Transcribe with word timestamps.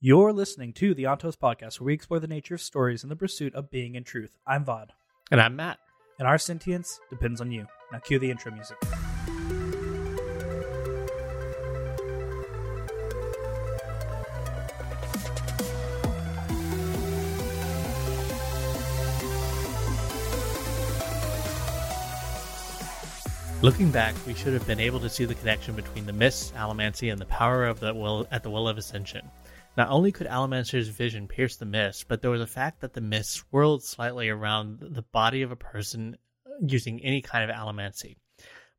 You're 0.00 0.32
listening 0.32 0.72
to 0.74 0.94
the 0.94 1.04
Ontos 1.04 1.36
Podcast, 1.36 1.80
where 1.80 1.86
we 1.86 1.94
explore 1.94 2.20
the 2.20 2.28
nature 2.28 2.54
of 2.54 2.60
stories 2.60 3.02
in 3.02 3.08
the 3.08 3.16
pursuit 3.16 3.54
of 3.54 3.70
being 3.70 3.96
and 3.96 4.06
truth. 4.06 4.36
I'm 4.46 4.64
Vaud, 4.64 4.92
And 5.30 5.40
I'm 5.40 5.56
Matt. 5.56 5.78
and 6.18 6.26
our 6.28 6.38
sentience 6.38 7.00
depends 7.10 7.40
on 7.40 7.50
you. 7.52 7.66
Now 7.92 7.98
cue 7.98 8.18
the 8.18 8.30
intro 8.30 8.52
music. 8.52 8.76
Looking 23.60 23.90
back, 23.90 24.14
we 24.24 24.34
should 24.34 24.52
have 24.52 24.64
been 24.68 24.78
able 24.78 25.00
to 25.00 25.08
see 25.10 25.24
the 25.24 25.34
connection 25.34 25.74
between 25.74 26.06
the 26.06 26.12
mists, 26.12 26.52
Allomancy, 26.52 27.10
and 27.10 27.20
the 27.20 27.26
power 27.26 27.66
of 27.66 27.80
the 27.80 27.92
will 27.92 28.28
at 28.30 28.44
the 28.44 28.50
Well 28.50 28.68
of 28.68 28.78
Ascension. 28.78 29.28
Not 29.78 29.90
only 29.90 30.10
could 30.10 30.26
Allomancer's 30.26 30.88
vision 30.88 31.28
pierce 31.28 31.54
the 31.54 31.64
mist, 31.64 32.08
but 32.08 32.20
there 32.20 32.32
was 32.32 32.40
a 32.40 32.48
fact 32.48 32.80
that 32.80 32.94
the 32.94 33.00
mist 33.00 33.30
swirled 33.30 33.84
slightly 33.84 34.28
around 34.28 34.80
the 34.80 35.02
body 35.02 35.42
of 35.42 35.52
a 35.52 35.56
person 35.56 36.18
using 36.60 37.00
any 37.04 37.22
kind 37.22 37.48
of 37.48 37.56
allomancy. 37.56 38.16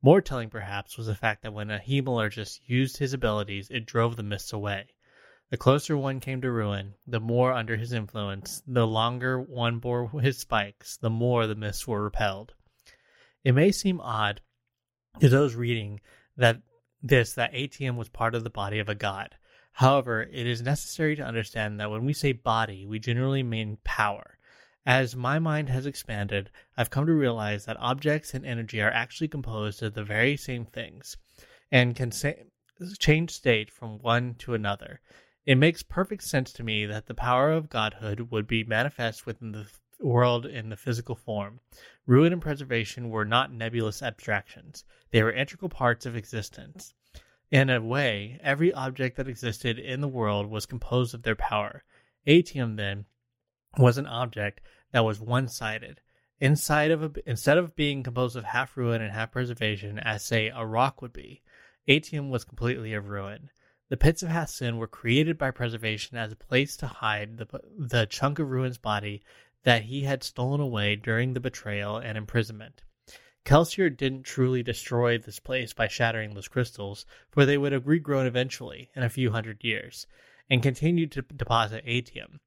More 0.01 0.19
telling, 0.19 0.49
perhaps, 0.49 0.97
was 0.97 1.07
the 1.07 1.15
fact 1.15 1.43
that 1.43 1.53
when 1.53 1.71
a 1.71 1.79
hemalurgist 1.79 2.59
used 2.65 2.97
his 2.97 3.13
abilities, 3.13 3.69
it 3.69 3.85
drove 3.85 4.17
the 4.17 4.23
mists 4.23 4.51
away. 4.51 4.89
The 5.51 5.55
closer 5.55 5.95
one 5.95 6.19
came 6.19 6.41
to 6.41 6.51
ruin, 6.51 6.95
the 7.07 7.21
more 7.21 7.53
under 7.53 7.77
his 7.77 7.93
influence, 7.93 8.61
the 8.67 8.85
longer 8.85 9.39
one 9.39 9.79
bore 9.79 10.09
his 10.19 10.39
spikes, 10.39 10.97
the 10.97 11.09
more 11.09 11.47
the 11.47 11.55
mists 11.55 11.87
were 11.87 12.03
repelled. 12.03 12.55
It 13.45 13.53
may 13.53 13.71
seem 13.71 14.01
odd 14.01 14.41
to 15.21 15.29
those 15.29 15.55
reading 15.55 16.01
that 16.35 16.61
this 17.01 17.35
that 17.35 17.51
atium 17.53 17.95
was 17.95 18.09
part 18.09 18.35
of 18.35 18.43
the 18.43 18.49
body 18.49 18.79
of 18.79 18.89
a 18.89 18.95
god. 18.95 19.35
However, 19.73 20.23
it 20.23 20.45
is 20.45 20.61
necessary 20.61 21.15
to 21.15 21.23
understand 21.23 21.79
that 21.79 21.91
when 21.91 22.05
we 22.05 22.13
say 22.13 22.31
body, 22.31 22.85
we 22.85 22.99
generally 22.99 23.43
mean 23.43 23.77
power. 23.83 24.37
As 24.85 25.15
my 25.15 25.39
mind 25.39 25.69
has 25.69 25.85
expanded, 25.85 26.49
I've 26.75 26.89
come 26.89 27.05
to 27.05 27.13
realize 27.13 27.65
that 27.65 27.77
objects 27.79 28.33
and 28.33 28.45
energy 28.45 28.81
are 28.81 28.91
actually 28.91 29.27
composed 29.27 29.83
of 29.83 29.93
the 29.93 30.03
very 30.03 30.35
same 30.35 30.65
things 30.65 31.17
and 31.71 31.95
can 31.95 32.11
sa- 32.11 32.31
change 32.97 33.31
state 33.31 33.69
from 33.69 33.99
one 33.99 34.35
to 34.35 34.53
another. 34.53 35.01
It 35.45 35.55
makes 35.55 35.83
perfect 35.83 36.23
sense 36.23 36.51
to 36.53 36.63
me 36.63 36.85
that 36.85 37.07
the 37.07 37.13
power 37.13 37.51
of 37.51 37.69
godhood 37.69 38.31
would 38.31 38.47
be 38.47 38.63
manifest 38.63 39.25
within 39.25 39.51
the 39.51 39.67
world 39.99 40.45
in 40.45 40.69
the 40.69 40.77
physical 40.77 41.15
form. 41.15 41.59
Ruin 42.05 42.33
and 42.33 42.41
preservation 42.41 43.09
were 43.09 43.25
not 43.25 43.51
nebulous 43.51 44.01
abstractions, 44.01 44.85
they 45.11 45.21
were 45.21 45.31
integral 45.31 45.69
parts 45.69 46.05
of 46.05 46.15
existence. 46.15 46.93
In 47.51 47.69
a 47.69 47.81
way, 47.81 48.39
every 48.43 48.71
object 48.71 49.17
that 49.17 49.27
existed 49.27 49.79
in 49.79 50.01
the 50.01 50.07
world 50.07 50.47
was 50.47 50.67
composed 50.67 51.15
of 51.15 51.23
their 51.23 51.35
power. 51.35 51.83
Atium, 52.27 52.75
then, 52.75 53.05
was 53.77 53.97
an 53.97 54.05
object 54.05 54.61
that 54.91 55.05
was 55.05 55.19
one 55.19 55.47
sided. 55.47 55.99
Inside 56.39 56.91
of 56.91 57.03
a, 57.03 57.11
instead 57.25 57.57
of 57.57 57.75
being 57.75 58.03
composed 58.03 58.35
of 58.35 58.43
half 58.43 58.77
ruin 58.77 59.01
and 59.01 59.11
half 59.11 59.31
preservation, 59.31 59.97
as 59.99 60.23
say 60.23 60.49
a 60.49 60.65
rock 60.65 61.01
would 61.01 61.11
be, 61.11 61.41
Atium 61.87 62.29
was 62.29 62.45
completely 62.45 62.93
of 62.93 63.09
ruin. 63.09 63.49
The 63.89 63.97
pits 63.97 64.21
of 64.21 64.29
Hathsin 64.29 64.77
were 64.77 64.87
created 64.87 65.39
by 65.39 65.49
preservation 65.49 66.17
as 66.17 66.31
a 66.31 66.35
place 66.35 66.77
to 66.77 66.87
hide 66.87 67.37
the, 67.37 67.47
the 67.75 68.05
chunk 68.05 68.37
of 68.37 68.51
Ruin's 68.51 68.77
body 68.77 69.23
that 69.63 69.83
he 69.83 70.03
had 70.03 70.23
stolen 70.23 70.61
away 70.61 70.95
during 70.95 71.33
the 71.33 71.39
betrayal 71.39 71.97
and 71.97 72.15
imprisonment. 72.15 72.83
Kelsier 73.45 73.89
didn't 73.89 74.23
truly 74.23 74.61
destroy 74.61 75.17
this 75.17 75.39
place 75.39 75.73
by 75.73 75.87
shattering 75.87 76.33
those 76.33 76.47
crystals, 76.47 77.05
for 77.31 77.45
they 77.45 77.57
would 77.57 77.71
have 77.71 77.85
regrown 77.85 78.25
eventually 78.25 78.91
in 78.95 79.03
a 79.03 79.09
few 79.09 79.31
hundred 79.31 79.63
years, 79.63 80.05
and 80.49 80.61
continued 80.61 81.11
to 81.13 81.21
deposit 81.21 81.83
atium, 81.85 82.39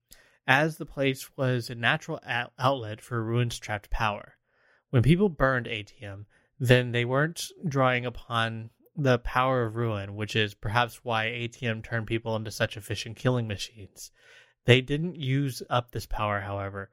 as 0.46 0.76
the 0.76 0.86
place 0.86 1.30
was 1.36 1.70
a 1.70 1.74
natural 1.74 2.20
outlet 2.58 3.00
for 3.00 3.22
Ruin's 3.22 3.58
trapped 3.58 3.90
power. 3.90 4.36
When 4.90 5.02
people 5.02 5.28
burned 5.28 5.66
atium, 5.66 6.26
then 6.60 6.92
they 6.92 7.04
weren't 7.04 7.48
drawing 7.66 8.06
upon 8.06 8.70
the 8.94 9.18
power 9.18 9.64
of 9.64 9.76
ruin, 9.76 10.14
which 10.14 10.36
is 10.36 10.54
perhaps 10.54 11.00
why 11.02 11.24
atium 11.24 11.82
turned 11.82 12.06
people 12.06 12.36
into 12.36 12.50
such 12.50 12.76
efficient 12.76 13.16
killing 13.16 13.48
machines. 13.48 14.12
They 14.66 14.80
didn't 14.80 15.16
use 15.16 15.62
up 15.70 15.90
this 15.90 16.06
power, 16.06 16.40
however, 16.40 16.90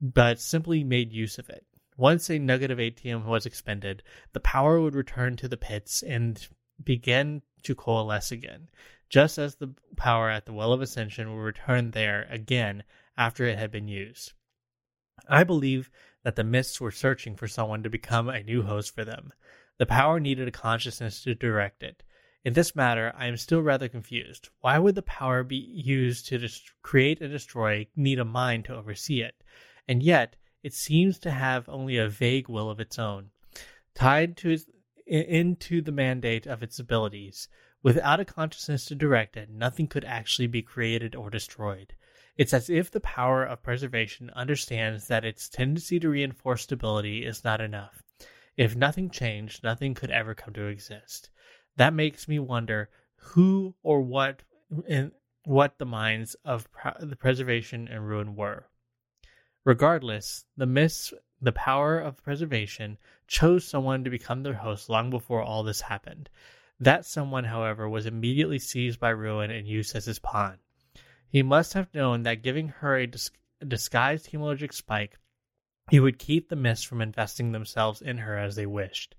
but 0.00 0.40
simply 0.40 0.82
made 0.82 1.12
use 1.12 1.38
of 1.38 1.48
it. 1.50 1.64
Once 2.02 2.28
a 2.28 2.36
nugget 2.36 2.72
of 2.72 2.80
atium 2.80 3.24
was 3.26 3.46
expended, 3.46 4.02
the 4.32 4.40
power 4.40 4.80
would 4.80 4.96
return 4.96 5.36
to 5.36 5.46
the 5.46 5.56
pits 5.56 6.02
and 6.02 6.48
begin 6.82 7.40
to 7.62 7.76
coalesce 7.76 8.32
again, 8.32 8.68
just 9.08 9.38
as 9.38 9.54
the 9.54 9.72
power 9.94 10.28
at 10.28 10.44
the 10.44 10.52
Well 10.52 10.72
of 10.72 10.82
Ascension 10.82 11.30
would 11.30 11.40
return 11.40 11.92
there 11.92 12.26
again 12.28 12.82
after 13.16 13.44
it 13.44 13.56
had 13.56 13.70
been 13.70 13.86
used. 13.86 14.32
I 15.28 15.44
believe 15.44 15.92
that 16.24 16.34
the 16.34 16.42
mists 16.42 16.80
were 16.80 16.90
searching 16.90 17.36
for 17.36 17.46
someone 17.46 17.84
to 17.84 17.88
become 17.88 18.28
a 18.28 18.42
new 18.42 18.64
host 18.64 18.92
for 18.92 19.04
them. 19.04 19.32
The 19.78 19.86
power 19.86 20.18
needed 20.18 20.48
a 20.48 20.50
consciousness 20.50 21.22
to 21.22 21.36
direct 21.36 21.84
it. 21.84 22.02
In 22.44 22.54
this 22.54 22.74
matter, 22.74 23.12
I 23.16 23.28
am 23.28 23.36
still 23.36 23.62
rather 23.62 23.86
confused. 23.86 24.48
Why 24.58 24.76
would 24.76 24.96
the 24.96 25.02
power 25.02 25.44
be 25.44 25.54
used 25.54 26.26
to 26.26 26.38
dest- 26.38 26.72
create 26.82 27.20
and 27.20 27.30
destroy 27.30 27.86
need 27.94 28.18
a 28.18 28.24
mind 28.24 28.64
to 28.64 28.74
oversee 28.74 29.22
it? 29.22 29.36
And 29.86 30.02
yet, 30.02 30.34
it 30.62 30.74
seems 30.74 31.18
to 31.18 31.30
have 31.30 31.68
only 31.68 31.96
a 31.96 32.08
vague 32.08 32.48
will 32.48 32.70
of 32.70 32.80
its 32.80 32.98
own, 32.98 33.30
tied 33.94 34.36
to 34.38 34.50
its, 34.50 34.66
into 35.06 35.82
the 35.82 35.92
mandate 35.92 36.46
of 36.46 36.62
its 36.62 36.78
abilities. 36.78 37.48
Without 37.82 38.20
a 38.20 38.24
consciousness 38.24 38.84
to 38.86 38.94
direct 38.94 39.36
it, 39.36 39.50
nothing 39.50 39.88
could 39.88 40.04
actually 40.04 40.46
be 40.46 40.62
created 40.62 41.16
or 41.16 41.30
destroyed. 41.30 41.94
It's 42.36 42.54
as 42.54 42.70
if 42.70 42.90
the 42.90 43.00
power 43.00 43.44
of 43.44 43.62
preservation 43.62 44.30
understands 44.30 45.08
that 45.08 45.24
its 45.24 45.48
tendency 45.48 46.00
to 46.00 46.08
reinforce 46.08 46.62
stability 46.62 47.26
is 47.26 47.44
not 47.44 47.60
enough. 47.60 48.02
If 48.56 48.76
nothing 48.76 49.10
changed, 49.10 49.62
nothing 49.62 49.94
could 49.94 50.10
ever 50.10 50.34
come 50.34 50.54
to 50.54 50.66
exist. 50.66 51.30
That 51.76 51.92
makes 51.92 52.28
me 52.28 52.38
wonder 52.38 52.88
who 53.16 53.74
or 53.82 54.02
what 54.02 54.42
in 54.86 55.12
what 55.44 55.78
the 55.78 55.86
minds 55.86 56.36
of 56.44 56.68
the 57.00 57.16
preservation 57.16 57.88
and 57.88 58.06
ruin 58.06 58.36
were. 58.36 58.68
Regardless, 59.64 60.44
the 60.56 60.66
mists, 60.66 61.12
the 61.40 61.52
power 61.52 61.98
of 61.98 62.22
preservation, 62.22 62.98
chose 63.26 63.64
someone 63.64 64.04
to 64.04 64.10
become 64.10 64.42
their 64.42 64.54
host 64.54 64.88
long 64.88 65.10
before 65.10 65.42
all 65.42 65.62
this 65.62 65.82
happened. 65.82 66.28
That 66.80 67.06
someone, 67.06 67.44
however, 67.44 67.88
was 67.88 68.06
immediately 68.06 68.58
seized 68.58 68.98
by 68.98 69.10
ruin 69.10 69.50
and 69.50 69.66
used 69.66 69.94
as 69.94 70.06
his 70.06 70.18
pawn. 70.18 70.58
He 71.28 71.42
must 71.42 71.74
have 71.74 71.94
known 71.94 72.24
that 72.24 72.42
giving 72.42 72.68
her 72.68 72.96
a, 72.96 73.06
dis- 73.06 73.30
a 73.60 73.64
disguised 73.64 74.30
hemalurgic 74.30 74.72
spike 74.72 75.18
he 75.90 75.98
would 76.00 76.18
keep 76.18 76.48
the 76.48 76.56
mists 76.56 76.84
from 76.84 77.00
investing 77.00 77.52
themselves 77.52 78.00
in 78.00 78.18
her 78.18 78.38
as 78.38 78.54
they 78.54 78.66
wished. 78.66 79.14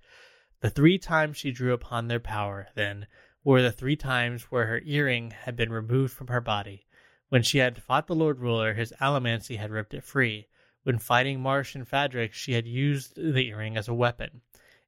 The 0.62 0.70
three 0.70 0.98
times 0.98 1.38
she 1.38 1.52
drew 1.52 1.74
upon 1.74 2.08
their 2.08 2.20
power, 2.20 2.70
then, 2.74 3.08
were 3.44 3.62
the 3.62 3.72
three 3.72 3.98
times 3.98 4.44
where 4.44 4.66
her 4.68 4.82
earring 4.86 5.32
had 5.32 5.56
been 5.56 5.72
removed 5.72 6.14
from 6.14 6.28
her 6.28 6.42
body. 6.42 6.88
When 7.34 7.42
she 7.42 7.58
had 7.58 7.82
fought 7.82 8.06
the 8.06 8.14
Lord 8.14 8.38
Ruler, 8.38 8.76
his 8.76 8.94
allomancy 9.02 9.58
had 9.58 9.72
ripped 9.72 9.96
it 9.96 10.04
free. 10.04 10.50
When 10.84 11.00
fighting 11.00 11.42
Marsh 11.42 11.74
and 11.74 11.84
Fadrex, 11.84 12.34
she 12.34 12.54
had 12.54 12.68
used 12.68 13.16
the 13.16 13.48
earring 13.48 13.76
as 13.76 13.88
a 13.88 13.94
weapon. 13.96 14.42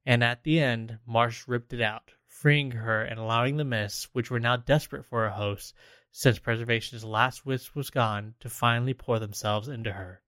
And 0.04 0.22
at 0.22 0.44
the 0.44 0.60
end, 0.60 1.00
Marsh 1.04 1.48
ripped 1.48 1.72
it 1.72 1.80
out, 1.80 2.12
freeing 2.28 2.70
her 2.70 3.02
and 3.02 3.18
allowing 3.18 3.56
the 3.56 3.64
mists, 3.64 4.10
which 4.12 4.30
were 4.30 4.38
now 4.38 4.56
desperate 4.56 5.04
for 5.04 5.26
a 5.26 5.32
host, 5.32 5.74
since 6.12 6.38
preservation's 6.38 7.02
last 7.02 7.44
wisp 7.44 7.74
was 7.74 7.90
gone, 7.90 8.34
to 8.38 8.48
finally 8.48 8.94
pour 8.94 9.18
themselves 9.18 9.66
into 9.66 9.90
her. 9.90 10.22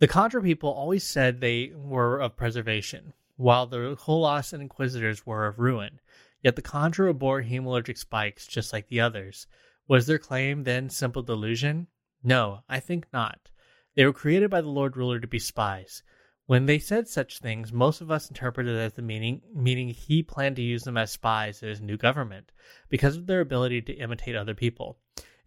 The 0.00 0.08
Kandra 0.08 0.42
people 0.42 0.70
always 0.70 1.04
said 1.04 1.40
they 1.40 1.70
were 1.76 2.18
of 2.18 2.36
preservation, 2.36 3.12
while 3.36 3.68
the 3.68 3.94
Koloss 3.94 4.52
and 4.52 4.60
Inquisitors 4.60 5.24
were 5.24 5.46
of 5.46 5.60
ruin. 5.60 6.00
Yet 6.42 6.56
the 6.56 6.62
Kandra 6.62 7.16
bore 7.16 7.44
hemalurgic 7.44 7.98
spikes 7.98 8.48
just 8.48 8.72
like 8.72 8.88
the 8.88 9.00
others. 9.00 9.46
Was 9.86 10.06
their 10.06 10.18
claim 10.18 10.64
then 10.64 10.88
simple 10.88 11.22
delusion? 11.22 11.88
No, 12.22 12.60
I 12.68 12.80
think 12.80 13.06
not. 13.12 13.50
They 13.94 14.04
were 14.04 14.12
created 14.12 14.50
by 14.50 14.60
the 14.60 14.68
Lord 14.68 14.96
Ruler 14.96 15.20
to 15.20 15.26
be 15.26 15.38
spies. 15.38 16.02
When 16.46 16.66
they 16.66 16.78
said 16.78 17.08
such 17.08 17.38
things, 17.38 17.72
most 17.72 18.00
of 18.00 18.10
us 18.10 18.28
interpreted 18.28 18.74
it 18.74 18.78
as 18.78 18.92
the 18.94 19.02
meaning 19.02 19.42
meaning 19.54 19.88
he 19.88 20.22
planned 20.22 20.56
to 20.56 20.62
use 20.62 20.84
them 20.84 20.96
as 20.96 21.10
spies 21.10 21.62
in 21.62 21.68
his 21.68 21.80
new 21.80 21.96
government, 21.96 22.52
because 22.88 23.16
of 23.16 23.26
their 23.26 23.40
ability 23.40 23.82
to 23.82 23.94
imitate 23.94 24.36
other 24.36 24.54
people. 24.54 24.98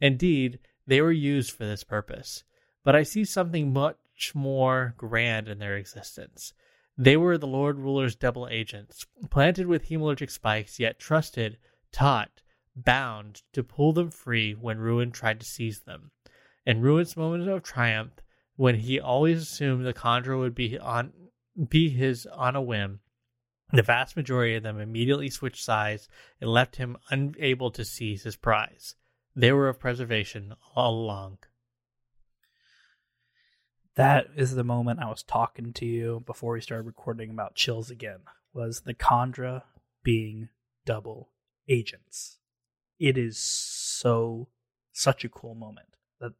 Indeed, 0.02 0.60
they 0.88 1.02
were 1.02 1.12
used 1.12 1.52
for 1.52 1.66
this 1.66 1.84
purpose. 1.84 2.44
But 2.84 2.96
I 2.96 3.04
see 3.04 3.26
something 3.26 3.74
much 3.74 4.34
more 4.34 4.96
grand 4.98 5.48
in 5.48 5.60
their 5.60 5.76
existence. 5.76 6.54
They 6.98 7.18
were 7.18 7.38
the 7.38 7.46
Lord 7.46 7.78
Ruler's 7.78 8.16
double 8.16 8.48
agents, 8.50 9.06
planted 9.30 9.68
with 9.68 9.90
hemalurgic 9.90 10.32
spikes, 10.32 10.80
yet 10.80 11.00
trusted, 11.00 11.58
taught, 11.92 12.42
bound 12.78 13.42
to 13.54 13.64
pull 13.64 13.92
them 13.92 14.12
free 14.12 14.54
when 14.54 14.78
Ruin 14.78 15.12
tried 15.12 15.40
to 15.40 15.46
seize 15.46 15.82
them. 15.82 16.12
In 16.66 16.82
Ruin's 16.82 17.18
moment 17.18 17.48
of 17.48 17.64
triumph, 17.64 18.14
when 18.56 18.76
he 18.76 19.00
always 19.00 19.42
assumed 19.42 19.86
the 19.86 19.94
conjurer 19.94 20.38
would 20.38 20.56
be 20.56 20.78
on 20.78 21.14
be 21.70 21.90
his 21.90 22.28
on 22.28 22.56
a 22.56 22.62
whim, 22.62 23.00
the 23.74 23.82
vast 23.82 24.16
majority 24.16 24.56
of 24.56 24.64
them 24.64 24.80
immediately 24.80 25.30
switched 25.30 25.64
sides 25.64 26.08
and 26.40 26.50
left 26.50 26.76
him 26.76 26.98
unable 27.10 27.72
to 27.72 27.84
seize 27.84 28.24
his 28.24 28.36
prize. 28.36 28.96
They 29.36 29.52
were 29.52 29.70
of 29.70 29.80
preservation 29.80 30.54
all 30.76 30.94
along. 30.94 31.40
That 33.96 34.28
is 34.36 34.54
the 34.54 34.64
moment 34.64 35.00
I 35.00 35.10
was 35.10 35.24
talking 35.24 35.74
to 35.74 35.86
you 35.86 36.22
before 36.26 36.54
we 36.54 36.62
started 36.62 36.86
recording 36.86 37.32
about 37.32 37.56
chills 37.56 37.90
again. 37.90 38.20
Was 38.54 38.82
the 38.82 38.94
Kandra 38.94 39.64
being 40.04 40.50
double 40.86 41.30
agents? 41.68 42.38
It 43.00 43.18
is 43.18 43.38
so 43.38 44.48
such 44.92 45.24
a 45.24 45.30
cool 45.30 45.56
moment 45.56 45.88
that 46.20 46.34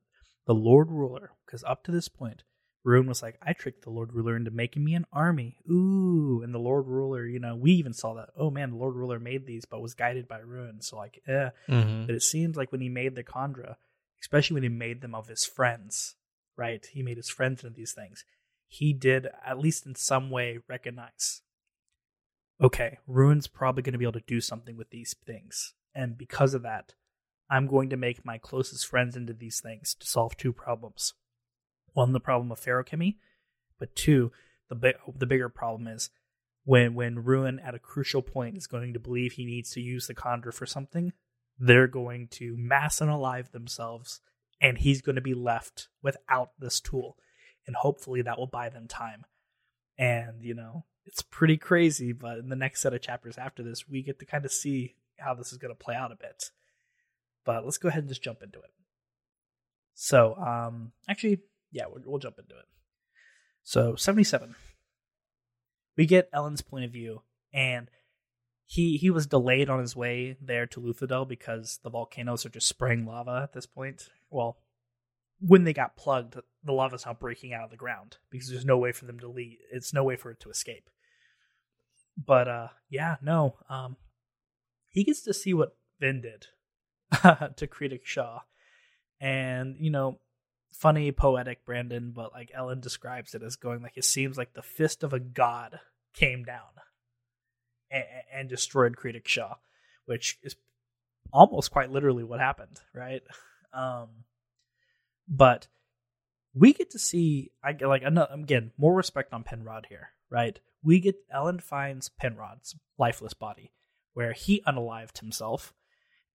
the 0.46 0.54
Lord 0.54 0.92
Ruler, 0.92 1.32
because 1.46 1.64
up 1.64 1.84
to 1.84 1.92
this 1.92 2.08
point, 2.08 2.44
Ruin 2.84 3.08
was 3.08 3.22
like, 3.22 3.38
I 3.42 3.54
tricked 3.54 3.84
the 3.84 3.90
Lord 3.90 4.14
Ruler 4.14 4.36
into 4.36 4.50
making 4.50 4.84
me 4.84 4.96
an 4.96 5.06
army. 5.12 5.58
Ooh, 5.70 6.42
and 6.42 6.54
the 6.54 6.60
Lord 6.60 6.88
Ruler, 6.88 7.26
you 7.26 7.40
know, 7.40 7.56
we 7.56 7.72
even 7.74 7.94
saw 7.94 8.14
that. 8.16 8.30
Oh 8.38 8.50
man, 8.50 8.72
the 8.72 8.78
Lord 8.78 8.96
Ruler 8.96 9.20
made 9.20 9.46
these, 9.46 9.66
but 9.66 9.82
was 9.82 9.94
guided 9.94 10.28
by 10.28 10.40
Ruin. 10.40 10.82
So 10.82 10.98
like, 10.98 11.22
eh. 11.28 11.50
Mm-hmm. 11.68 12.06
But 12.06 12.16
it 12.16 12.24
seems 12.24 12.56
like 12.56 12.72
when 12.72 12.82
he 12.82 12.90
made 12.90 13.16
the 13.16 13.24
Kandra, 13.24 13.76
especially 14.22 14.56
when 14.56 14.64
he 14.64 14.70
made 14.70 15.02
them 15.02 15.14
of 15.14 15.28
his 15.28 15.46
friends, 15.46 16.16
right? 16.56 16.86
He 16.86 17.04
made 17.04 17.18
his 17.18 17.30
friends 17.30 17.64
into 17.64 17.76
these 17.76 17.94
things. 17.94 18.24
He 18.68 18.94
did, 18.94 19.28
at 19.46 19.60
least 19.60 19.86
in 19.86 19.96
some 19.96 20.30
way, 20.30 20.60
recognize 20.68 21.42
okay, 22.62 22.98
Ruin's 23.08 23.48
probably 23.48 23.84
going 23.84 23.94
to 23.94 24.00
be 24.00 24.06
able 24.06 24.14
to 24.14 24.26
do 24.26 24.42
something 24.42 24.78
with 24.78 24.90
these 24.90 25.16
things. 25.26 25.74
And 25.98 26.16
because 26.16 26.54
of 26.54 26.62
that, 26.62 26.94
I'm 27.50 27.66
going 27.66 27.90
to 27.90 27.98
make 27.98 28.24
my 28.24 28.38
closest 28.38 28.86
friends 28.86 29.16
into 29.16 29.34
these 29.34 29.60
things 29.60 29.96
to 30.00 30.06
solve 30.06 30.38
two 30.38 30.54
problems. 30.54 31.16
One, 31.94 32.14
the 32.14 32.20
problem 32.20 32.52
of 32.52 32.62
feruchemy, 32.62 33.16
but 33.80 33.96
two, 33.96 34.32
the 34.70 34.76
bi- 34.76 34.94
the 35.18 35.26
bigger 35.26 35.50
problem 35.50 35.88
is 35.88 36.12
when 36.66 36.94
when 36.94 37.24
Ruin 37.24 37.60
at 37.60 37.74
a 37.74 37.80
crucial 37.80 38.22
point 38.22 38.58
is 38.58 38.68
going 38.68 38.94
to 38.94 39.00
believe 39.00 39.34
he 39.34 39.46
needs 39.46 39.72
to 39.72 39.82
use 39.82 40.06
the 40.06 40.14
Kandra 40.14 40.54
for 40.54 40.68
something, 40.68 41.14
they're 41.58 41.88
going 41.88 42.28
to 42.34 42.56
mass 42.58 43.02
and 43.02 43.10
alive 43.10 43.52
themselves, 43.52 44.22
and 44.62 44.78
he's 44.78 45.02
going 45.02 45.16
to 45.16 45.22
be 45.22 45.34
left 45.34 45.88
without 46.04 46.52
this 46.60 46.80
tool, 46.80 47.18
and 47.66 47.76
hopefully 47.76 48.22
that 48.22 48.38
will 48.38 48.46
buy 48.46 48.70
them 48.70 48.88
time. 48.88 49.26
And 49.98 50.44
you 50.44 50.54
know, 50.54 50.86
it's 51.08 51.24
pretty 51.24 51.58
crazy, 51.58 52.12
but 52.12 52.38
in 52.38 52.50
the 52.50 52.56
next 52.56 52.82
set 52.82 52.94
of 52.94 53.02
chapters 53.02 53.40
after 53.40 53.64
this, 53.64 53.90
we 53.90 54.04
get 54.04 54.20
to 54.20 54.26
kind 54.26 54.46
of 54.46 54.52
see 54.52 54.94
how 55.20 55.34
this 55.34 55.52
is 55.52 55.58
going 55.58 55.74
to 55.74 55.84
play 55.84 55.96
out 55.96 56.12
a 56.12 56.16
bit. 56.16 56.52
But 57.46 57.66
let's 57.66 57.78
go 57.78 57.88
ahead 57.88 58.04
and 58.04 58.10
just 58.10 58.24
jump 58.24 58.44
into 58.44 58.60
it. 58.60 58.72
So, 59.94 60.36
um, 60.36 60.92
actually, 61.10 61.40
yeah, 61.72 61.86
we'll, 61.88 62.04
we'll 62.06 62.20
jump 62.20 62.38
into 62.40 62.56
it. 62.56 62.66
So, 63.64 63.96
77. 63.96 64.56
We 65.98 66.06
get 66.06 66.30
Elend's 66.32 66.62
point 66.62 66.86
of 66.86 66.92
view, 66.92 67.24
and 67.52 67.90
he 68.68 68.98
he 68.98 69.10
was 69.10 69.26
delayed 69.26 69.70
on 69.70 69.80
his 69.80 69.96
way 69.96 70.38
there 70.40 70.68
to 70.68 70.80
Luthadel 70.80 71.28
because 71.28 71.80
the 71.84 71.90
volcanoes 71.90 72.46
are 72.46 72.50
just 72.50 72.68
spraying 72.68 73.06
lava 73.06 73.40
at 73.42 73.54
this 73.54 73.66
point. 73.66 74.10
Well, 74.30 74.58
when 75.40 75.64
they 75.64 75.74
got 75.74 75.98
plugged, 75.98 76.36
the 76.64 76.74
lava's 76.74 77.06
not 77.06 77.20
breaking 77.20 77.54
out 77.54 77.64
of 77.64 77.72
the 77.72 77.78
ground 77.78 78.18
because 78.30 78.50
there's 78.50 78.66
no 78.66 78.78
way 78.78 78.92
for 78.92 79.06
them 79.06 79.20
to 79.22 79.28
leave. 79.28 79.58
It's 79.72 79.94
no 79.94 80.04
way 80.04 80.16
for 80.16 80.32
it 80.32 80.40
to 80.42 80.50
escape. 80.50 80.90
But 82.18 82.48
uh, 82.48 82.68
yeah, 82.90 83.16
no. 83.22 83.56
Um, 83.70 83.96
he 84.90 85.04
gets 85.04 85.22
to 85.22 85.34
see 85.34 85.54
what 85.54 85.76
Vin 86.00 86.22
did 86.22 86.48
to 87.58 87.68
Kredik 87.68 88.06
Shaw, 88.06 88.42
and 89.20 89.76
you 89.80 89.90
know, 89.90 90.20
funny, 90.72 91.12
poetic, 91.12 91.66
Brandon. 91.66 92.12
But 92.16 92.34
like 92.34 92.52
Elend 92.58 92.82
describes 92.82 93.36
it 93.36 93.44
as 93.44 93.56
going 93.56 93.82
like 93.82 93.98
it 93.98 94.06
seems 94.06 94.38
like 94.38 94.54
the 94.54 94.64
fist 94.64 95.04
of 95.04 95.14
a 95.14 95.20
god 95.20 95.80
came 96.14 96.44
down 96.44 96.62
and, 97.92 98.04
and 98.34 98.50
destroyed 98.50 98.96
Kredik 98.96 99.28
Shaw, 99.28 99.56
which 100.06 100.38
is 100.44 100.56
almost 101.32 101.72
quite 101.72 101.92
literally 101.92 102.24
what 102.24 102.40
happened, 102.40 102.80
right? 102.94 103.22
Um, 103.74 104.24
but 105.28 105.68
we 106.56 106.74
get 106.74 106.92
to 106.92 107.00
see 107.00 107.52
I 107.62 107.74
get 107.74 107.90
like 107.90 108.02
another, 108.02 108.34
again 108.34 108.72
more 108.78 108.96
respect 108.96 109.34
on 109.34 109.44
Penrod 109.44 109.86
here, 109.90 110.10
right? 110.32 110.58
We 110.82 111.00
get 111.02 111.16
Elend 111.30 111.62
finds 111.62 112.10
Penrod's 112.10 112.76
lifeless 112.98 113.34
body 113.34 113.74
where 114.18 114.34
he 114.34 114.64
unalived 114.66 115.20
himself 115.20 115.76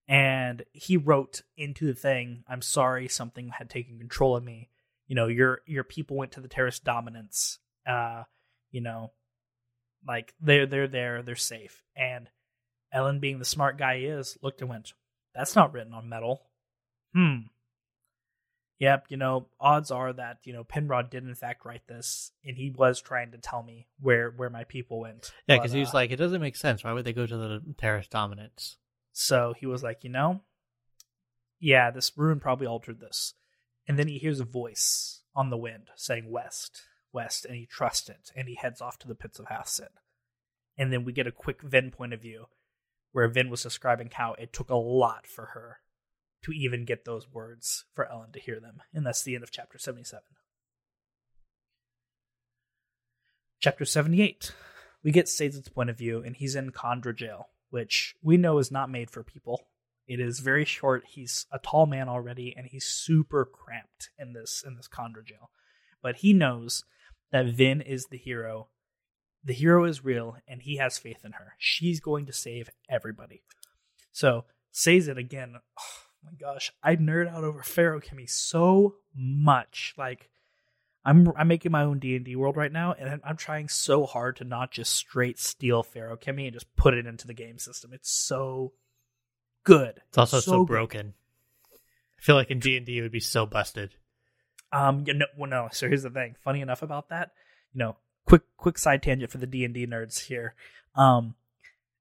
and 0.06 0.62
he 0.70 0.96
wrote 0.96 1.42
into 1.56 1.84
the 1.84 1.96
thing, 1.96 2.44
"I'm 2.46 2.62
sorry, 2.62 3.08
something 3.08 3.48
had 3.48 3.68
taken 3.68 3.98
control 3.98 4.36
of 4.36 4.44
me. 4.44 4.70
You 5.08 5.16
know, 5.16 5.26
your 5.26 5.62
your 5.66 5.82
people 5.82 6.16
went 6.16 6.30
to 6.32 6.40
the 6.40 6.46
Terris 6.46 6.78
Dominance. 6.78 7.58
Uh, 7.84 8.22
you 8.70 8.82
know, 8.82 9.10
like 10.06 10.32
they're 10.40 10.66
they're 10.66 10.86
there, 10.86 11.22
they're 11.22 11.34
safe." 11.34 11.82
And 11.96 12.30
Elend 12.94 13.18
being 13.20 13.40
the 13.40 13.44
smart 13.44 13.78
guy 13.78 13.98
he 13.98 14.04
is, 14.06 14.38
looked 14.42 14.60
and 14.60 14.70
went, 14.70 14.92
"That's 15.34 15.56
not 15.56 15.72
written 15.72 15.92
on 15.92 16.08
metal." 16.08 16.46
Hmm 17.12 17.48
yep, 18.82 19.06
you 19.10 19.16
know, 19.16 19.46
odds 19.60 19.92
are 19.92 20.12
that, 20.12 20.38
you 20.42 20.52
know, 20.52 20.64
Penrod 20.64 21.08
did 21.08 21.22
in 21.22 21.36
fact 21.36 21.64
write 21.64 21.86
this 21.86 22.32
and 22.44 22.56
he 22.56 22.70
was 22.70 23.00
trying 23.00 23.30
to 23.30 23.38
tell 23.38 23.62
me 23.62 23.86
where 24.00 24.34
where 24.36 24.50
my 24.50 24.64
people 24.64 24.98
went. 25.00 25.30
Yeah, 25.46 25.56
because 25.56 25.70
he 25.70 25.78
was 25.78 25.90
uh, 25.90 25.98
like, 25.98 26.10
it 26.10 26.16
doesn't 26.16 26.40
make 26.40 26.56
sense. 26.56 26.82
Why 26.82 26.92
would 26.92 27.04
they 27.04 27.12
go 27.12 27.24
to 27.24 27.36
the 27.36 27.62
Terris 27.78 28.08
Dominance? 28.08 28.76
so 29.12 29.54
he 29.56 29.66
was 29.66 29.84
like, 29.84 30.02
you 30.02 30.10
know, 30.10 30.40
yeah, 31.60 31.92
this 31.92 32.10
ruin 32.16 32.40
probably 32.40 32.66
altered 32.66 32.98
this. 32.98 33.34
And 33.86 33.98
then 33.98 34.08
he 34.08 34.18
hears 34.18 34.40
a 34.40 34.44
voice 34.44 35.22
on 35.36 35.50
the 35.50 35.56
wind 35.56 35.90
saying 35.94 36.28
west, 36.28 36.82
west, 37.12 37.44
and 37.44 37.54
he 37.54 37.66
trusts 37.66 38.08
it 38.08 38.32
and 38.34 38.48
he 38.48 38.56
heads 38.56 38.80
off 38.80 38.98
to 38.98 39.08
the 39.08 39.14
pits 39.14 39.38
of 39.38 39.46
Hathsin. 39.46 39.90
And 40.76 40.92
then 40.92 41.04
we 41.04 41.12
get 41.12 41.28
a 41.28 41.32
quick 41.32 41.62
Vin 41.62 41.92
point 41.92 42.14
of 42.14 42.20
view 42.20 42.46
where 43.12 43.28
Vin 43.28 43.48
was 43.48 43.62
describing 43.62 44.10
how 44.12 44.34
it 44.38 44.52
took 44.52 44.70
a 44.70 44.76
lot 44.76 45.28
for 45.28 45.50
her 45.54 45.78
to 46.42 46.52
even 46.52 46.84
get 46.84 47.04
those 47.04 47.30
words 47.30 47.84
for 47.94 48.08
Elend 48.12 48.32
to 48.34 48.40
hear 48.40 48.60
them. 48.60 48.82
And 48.92 49.06
that's 49.06 49.22
the 49.22 49.34
end 49.34 49.44
of 49.44 49.50
chapter 49.50 49.78
77. 49.78 50.22
Chapter 53.60 53.84
78. 53.84 54.52
We 55.04 55.12
get 55.12 55.26
Sazed's 55.26 55.68
point 55.68 55.90
of 55.90 55.98
view, 55.98 56.22
and 56.22 56.36
he's 56.36 56.54
in 56.54 56.70
Kandra 56.70 57.14
jail, 57.14 57.48
which 57.70 58.14
we 58.22 58.36
know 58.36 58.58
is 58.58 58.70
not 58.70 58.90
made 58.90 59.10
for 59.10 59.22
people. 59.22 59.66
It 60.06 60.20
is 60.20 60.40
very 60.40 60.64
short. 60.64 61.04
He's 61.08 61.46
a 61.52 61.58
tall 61.58 61.86
man 61.86 62.08
already, 62.08 62.54
and 62.56 62.66
he's 62.66 62.84
super 62.84 63.44
cramped 63.44 64.10
in 64.18 64.32
this 64.32 64.62
in 64.66 64.76
this 64.76 64.88
Kandra 64.88 65.24
jail. 65.24 65.50
But 66.02 66.16
he 66.16 66.32
knows 66.32 66.84
that 67.30 67.46
Vin 67.46 67.80
is 67.80 68.06
the 68.06 68.18
hero. 68.18 68.68
The 69.44 69.52
hero 69.52 69.84
is 69.84 70.04
real, 70.04 70.36
and 70.46 70.62
he 70.62 70.76
has 70.76 70.98
faith 70.98 71.24
in 71.24 71.32
her. 71.32 71.54
She's 71.58 72.00
going 72.00 72.26
to 72.26 72.32
save 72.32 72.70
everybody. 72.88 73.42
So 74.12 74.44
Sazed 74.72 75.10
again. 75.10 75.56
Oh 75.78 76.11
my 76.24 76.32
gosh, 76.38 76.72
I 76.82 76.96
nerd 76.96 77.28
out 77.28 77.44
over 77.44 77.60
Feruchemy 77.60 78.28
so 78.28 78.96
much. 79.14 79.94
Like 79.96 80.30
I'm 81.04 81.32
I'm 81.36 81.48
making 81.48 81.72
my 81.72 81.82
own 81.82 81.98
D 81.98 82.14
and 82.16 82.24
D 82.24 82.36
world 82.36 82.56
right 82.56 82.72
now, 82.72 82.92
and 82.92 83.08
I'm, 83.08 83.20
I'm 83.24 83.36
trying 83.36 83.68
so 83.68 84.06
hard 84.06 84.36
to 84.36 84.44
not 84.44 84.70
just 84.70 84.92
straight 84.92 85.38
steal 85.38 85.82
Feruchemy 85.82 86.44
and 86.44 86.52
just 86.52 86.74
put 86.76 86.94
it 86.94 87.06
into 87.06 87.26
the 87.26 87.34
game 87.34 87.58
system. 87.58 87.92
It's 87.92 88.10
so 88.10 88.72
good. 89.64 90.00
It's 90.08 90.18
also 90.18 90.40
so, 90.40 90.58
good. 90.60 90.68
broken. 90.68 91.14
I 91.74 92.22
feel 92.22 92.36
like 92.36 92.50
in 92.50 92.60
D 92.60 92.76
and 92.76 92.86
D 92.86 92.98
it 92.98 93.02
would 93.02 93.12
be 93.12 93.20
so 93.20 93.46
busted. 93.46 93.96
Um, 94.72 95.04
you 95.06 95.14
know, 95.14 95.26
well, 95.36 95.50
no. 95.50 95.68
So 95.72 95.88
here's 95.88 96.04
the 96.04 96.10
thing. 96.10 96.36
Funny 96.42 96.60
enough 96.60 96.82
about 96.82 97.08
that, 97.10 97.32
you 97.72 97.80
know, 97.80 97.96
quick 98.24 98.42
quick 98.56 98.78
side 98.78 99.02
tangent 99.02 99.32
for 99.32 99.38
the 99.38 99.46
D 99.46 99.64
and 99.64 99.74
D 99.74 99.86
nerds 99.86 100.26
here. 100.26 100.54
Um, 100.94 101.34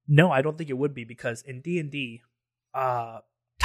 no, 0.08 0.32
I 0.32 0.42
don't 0.42 0.58
think 0.58 0.70
it 0.70 0.78
would 0.78 0.94
be 0.94 1.06
because 1.06 1.42
in 1.42 1.62
D 1.62 1.80
and 1.80 1.90
D, 1.90 2.22
uh, 2.74 3.20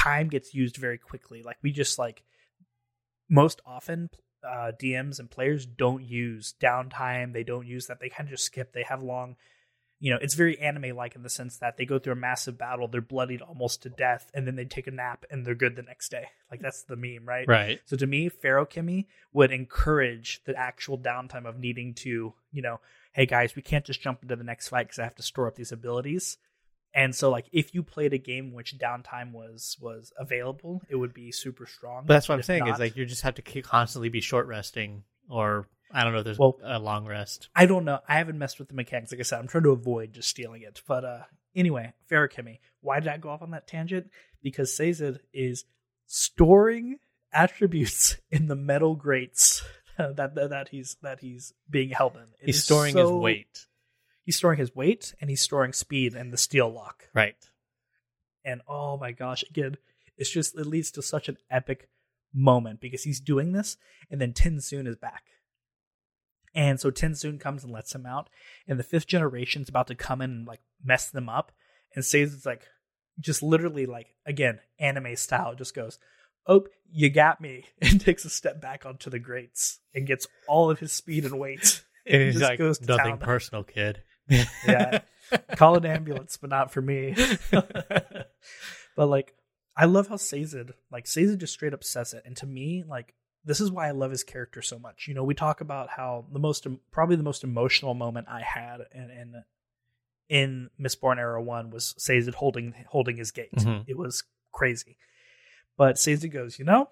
time 0.06 0.28
gets 0.28 0.54
used 0.54 0.76
very 0.76 0.98
quickly. 0.98 1.42
Like 1.42 1.56
we 1.62 1.72
just 1.72 1.98
like 1.98 2.22
most 3.28 3.60
often, 3.66 4.08
uh, 4.46 4.72
DMs 4.80 5.18
and 5.18 5.30
players 5.30 5.66
don't 5.66 6.04
use 6.04 6.54
downtime. 6.60 7.32
They 7.32 7.42
don't 7.42 7.66
use 7.66 7.86
that. 7.86 8.00
They 8.00 8.08
kind 8.08 8.28
of 8.28 8.30
just 8.30 8.44
skip. 8.44 8.72
They 8.72 8.84
have 8.84 9.02
long. 9.02 9.36
You 9.98 10.12
know, 10.12 10.18
it's 10.20 10.34
very 10.34 10.58
anime 10.58 10.94
like 10.94 11.16
in 11.16 11.22
the 11.22 11.30
sense 11.30 11.56
that 11.58 11.78
they 11.78 11.86
go 11.86 11.98
through 11.98 12.12
a 12.12 12.16
massive 12.16 12.58
battle, 12.58 12.86
they're 12.86 13.00
bloodied 13.00 13.40
almost 13.40 13.82
to 13.82 13.88
death, 13.88 14.30
and 14.34 14.46
then 14.46 14.54
they 14.54 14.66
take 14.66 14.86
a 14.86 14.90
nap 14.90 15.24
and 15.30 15.44
they're 15.44 15.54
good 15.54 15.74
the 15.74 15.82
next 15.82 16.10
day. 16.10 16.26
Like 16.50 16.60
that's 16.60 16.82
the 16.82 16.96
meme, 16.96 17.24
right? 17.26 17.48
Right. 17.48 17.80
So 17.86 17.96
to 17.96 18.06
me, 18.06 18.28
Feruchemy 18.28 19.06
would 19.32 19.52
encourage 19.52 20.42
the 20.44 20.54
actual 20.54 20.98
downtime 20.98 21.46
of 21.46 21.58
needing 21.58 21.94
to, 21.94 22.34
you 22.52 22.62
know, 22.62 22.78
hey 23.12 23.24
guys, 23.24 23.56
we 23.56 23.62
can't 23.62 23.86
just 23.86 24.02
jump 24.02 24.22
into 24.22 24.36
the 24.36 24.44
next 24.44 24.68
fight 24.68 24.86
because 24.86 24.98
I 24.98 25.04
have 25.04 25.16
to 25.16 25.22
store 25.22 25.48
up 25.48 25.54
these 25.54 25.72
abilities. 25.72 26.36
And 26.94 27.14
so, 27.14 27.30
like, 27.30 27.46
if 27.52 27.74
you 27.74 27.82
played 27.82 28.14
a 28.14 28.18
game 28.18 28.54
which 28.54 28.76
downtime 28.78 29.32
was 29.32 29.76
was 29.80 30.12
available, 30.18 30.82
it 30.88 30.96
would 30.96 31.12
be 31.12 31.30
super 31.30 31.66
strong. 31.66 32.04
But 32.06 32.14
that's 32.14 32.28
what 32.28 32.36
I'm 32.36 32.42
saying 32.42 32.64
not- 32.64 32.74
is 32.74 32.80
like 32.80 32.96
you 32.96 33.04
just 33.04 33.22
have 33.22 33.34
to 33.34 33.42
constantly 33.62 34.08
be 34.08 34.20
short 34.20 34.46
resting, 34.46 35.04
or 35.28 35.66
I 35.92 36.04
don't 36.04 36.14
know. 36.14 36.22
There's 36.22 36.38
Well- 36.38 36.58
a 36.62 36.78
long 36.78 37.06
rest. 37.06 37.48
I 37.54 37.66
don't 37.66 37.84
know. 37.84 38.00
I 38.08 38.16
haven't 38.18 38.38
messed 38.38 38.58
with 38.58 38.68
the 38.68 38.74
mechanics. 38.74 39.12
Like 39.12 39.20
I 39.20 39.24
said, 39.24 39.38
I'm 39.38 39.46
trying 39.46 39.64
to 39.64 39.70
avoid 39.70 40.12
just 40.14 40.28
stealing 40.28 40.62
it. 40.62 40.82
But 40.86 41.04
uh 41.04 41.22
anyway, 41.54 41.92
Feruchemy. 42.10 42.58
Why 42.80 43.00
did 43.00 43.08
I 43.08 43.18
go 43.18 43.28
off 43.30 43.42
on 43.42 43.50
that 43.50 43.66
tangent? 43.66 44.10
Because 44.42 44.74
Sazed 44.74 45.18
is 45.32 45.64
storing 46.06 46.98
attributes 47.32 48.16
in 48.30 48.48
the 48.48 48.56
metal 48.56 48.94
grates 48.94 49.62
that 49.98 50.16
that, 50.34 50.50
that 50.50 50.68
he's 50.70 50.96
that 51.02 51.20
he's 51.20 51.52
being 51.68 51.90
held 51.90 52.16
in. 52.16 52.22
It 52.40 52.46
He's 52.46 52.64
storing 52.64 52.96
his 52.96 53.10
weight. 53.10 53.66
He's 54.26 54.36
storing 54.36 54.58
his 54.58 54.74
weight 54.74 55.14
and 55.20 55.30
he's 55.30 55.40
storing 55.40 55.72
speed 55.72 56.14
and 56.14 56.32
the 56.32 56.36
steel 56.36 56.68
lock. 56.68 57.04
Right. 57.14 57.36
And 58.44 58.60
oh 58.68 58.98
my 58.98 59.12
gosh, 59.12 59.44
again, 59.48 59.76
It's 60.18 60.30
just 60.30 60.58
it 60.58 60.66
leads 60.66 60.90
to 60.92 61.02
such 61.02 61.28
an 61.28 61.36
epic 61.48 61.88
moment 62.34 62.80
because 62.80 63.04
he's 63.04 63.20
doing 63.20 63.52
this, 63.52 63.76
and 64.10 64.20
then 64.20 64.32
Tensoon 64.32 64.86
is 64.88 64.96
back. 64.96 65.22
And 66.54 66.80
so 66.80 66.90
Tensoon 66.90 67.38
comes 67.38 67.64
and 67.64 67.72
lets 67.72 67.94
him 67.94 68.04
out, 68.06 68.28
and 68.66 68.78
the 68.78 68.84
fifth 68.84 69.06
generation's 69.06 69.68
about 69.68 69.86
to 69.88 69.94
come 69.94 70.20
in 70.20 70.30
and 70.30 70.46
like 70.46 70.60
mess 70.82 71.08
them 71.10 71.28
up. 71.28 71.52
And 71.94 72.02
Sazed's 72.02 72.46
like, 72.46 72.66
just 73.20 73.42
literally 73.42 73.86
like 73.86 74.14
again 74.26 74.58
anime 74.80 75.16
style, 75.16 75.54
just 75.54 75.74
goes, 75.74 75.98
"Oh, 76.46 76.66
you 76.90 77.10
got 77.10 77.40
me," 77.40 77.66
and 77.80 78.00
takes 78.00 78.24
a 78.24 78.30
step 78.30 78.60
back 78.60 78.84
onto 78.86 79.08
the 79.08 79.18
grates 79.20 79.78
and 79.94 80.06
gets 80.06 80.26
all 80.48 80.70
of 80.70 80.80
his 80.80 80.92
speed 80.92 81.24
and 81.24 81.38
weight. 81.38 81.84
And 82.08 82.22
he's 82.22 82.34
just 82.34 82.44
like, 82.44 82.58
goes 82.60 82.78
to 82.78 82.86
nothing 82.86 83.14
town. 83.14 83.18
personal, 83.18 83.64
kid. 83.64 84.00
Yeah. 84.66 85.00
Call 85.56 85.76
an 85.76 85.84
ambulance, 85.86 86.36
but 86.36 86.50
not 86.50 86.72
for 86.72 86.80
me. 86.80 87.14
but 87.50 88.28
like, 88.96 89.34
I 89.76 89.84
love 89.86 90.08
how 90.08 90.16
Sazed, 90.16 90.70
like 90.90 91.06
Sazed 91.06 91.40
just 91.40 91.52
straight 91.52 91.74
up 91.74 91.84
says 91.84 92.14
it, 92.14 92.22
and 92.24 92.36
to 92.38 92.46
me, 92.46 92.84
like 92.86 93.14
this 93.44 93.60
is 93.60 93.70
why 93.70 93.88
I 93.88 93.92
love 93.92 94.10
his 94.10 94.24
character 94.24 94.62
so 94.62 94.78
much. 94.78 95.06
You 95.06 95.14
know, 95.14 95.24
we 95.24 95.34
talk 95.34 95.60
about 95.60 95.90
how 95.90 96.26
the 96.32 96.38
most, 96.38 96.66
probably 96.90 97.16
the 97.16 97.22
most 97.22 97.44
emotional 97.44 97.94
moment 97.94 98.26
I 98.28 98.40
had 98.42 98.80
in 98.92 99.10
in, 99.10 99.44
in 100.28 100.70
Mistborn 100.80 101.18
Era 101.18 101.42
One 101.42 101.70
was 101.70 101.94
Sazed 101.98 102.34
holding 102.34 102.74
holding 102.88 103.16
his 103.16 103.30
gate. 103.30 103.52
Mhm. 103.54 103.84
It 103.86 103.98
was 103.98 104.24
crazy, 104.52 104.96
but 105.76 105.98
Sazed 105.98 106.30
goes, 106.32 106.58
you 106.58 106.64
know, 106.64 106.88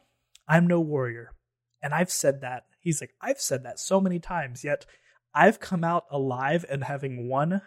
I'm 0.47 0.67
no 0.67 0.81
warrior, 0.81 1.33
and 1.83 1.95
I've 1.95 2.11
said 2.11 2.41
that. 2.43 2.67
He's 2.81 3.01
like, 3.01 3.15
I've 3.21 3.41
said 3.41 3.63
that 3.65 3.79
so 3.81 4.01
many 4.01 4.19
times, 4.19 4.63
yet 4.63 4.85
I've 5.35 5.61
come 5.61 5.85
out 5.85 6.05
alive 6.11 6.65
and 6.69 6.85
having 6.85 7.29
won 7.29 7.63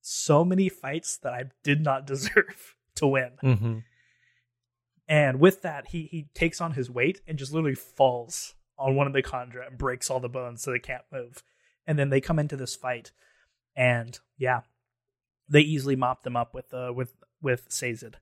so 0.00 0.44
many 0.44 0.68
fights 0.68 1.16
that 1.18 1.32
I 1.32 1.44
did 1.62 1.80
not 1.80 2.06
deserve 2.06 2.74
to 2.96 3.06
win. 3.06 3.32
Mm-hmm. 3.42 3.78
And 5.08 5.40
with 5.40 5.62
that, 5.62 5.88
he 5.88 6.04
he 6.04 6.28
takes 6.34 6.60
on 6.60 6.72
his 6.72 6.90
weight 6.90 7.20
and 7.26 7.38
just 7.38 7.52
literally 7.52 7.74
falls 7.74 8.54
on 8.78 8.96
one 8.96 9.06
of 9.06 9.12
the 9.12 9.22
Kandra 9.22 9.66
and 9.66 9.78
breaks 9.78 10.10
all 10.10 10.20
the 10.20 10.28
bones 10.28 10.62
so 10.62 10.70
they 10.70 10.78
can't 10.78 11.04
move. 11.12 11.42
And 11.86 11.98
then 11.98 12.10
they 12.10 12.20
come 12.20 12.38
into 12.38 12.56
this 12.56 12.76
fight, 12.76 13.12
and 13.76 14.18
yeah, 14.38 14.60
they 15.48 15.60
easily 15.60 15.96
mop 15.96 16.22
them 16.22 16.36
up 16.36 16.54
with 16.54 16.72
uh 16.72 16.92
with 16.94 17.14
with 17.40 17.66
Sazed. 17.68 18.16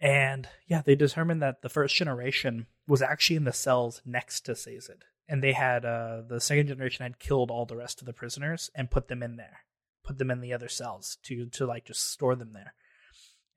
And 0.00 0.48
yeah, 0.66 0.82
they 0.82 0.94
determined 0.94 1.42
that 1.42 1.62
the 1.62 1.68
first 1.68 1.94
generation 1.94 2.66
was 2.86 3.02
actually 3.02 3.36
in 3.36 3.44
the 3.44 3.52
cells 3.52 4.02
next 4.04 4.42
to 4.42 4.54
Sazed. 4.54 5.04
And 5.28 5.42
they 5.42 5.52
had 5.52 5.84
uh 5.84 6.22
the 6.28 6.40
second 6.40 6.68
generation 6.68 7.02
had 7.02 7.18
killed 7.18 7.50
all 7.50 7.66
the 7.66 7.76
rest 7.76 8.00
of 8.00 8.06
the 8.06 8.12
prisoners 8.12 8.70
and 8.74 8.90
put 8.90 9.08
them 9.08 9.22
in 9.22 9.36
there. 9.36 9.60
Put 10.04 10.18
them 10.18 10.30
in 10.30 10.40
the 10.40 10.52
other 10.52 10.68
cells 10.68 11.18
to 11.24 11.46
to 11.46 11.66
like 11.66 11.86
just 11.86 12.10
store 12.10 12.36
them 12.36 12.52
there. 12.52 12.74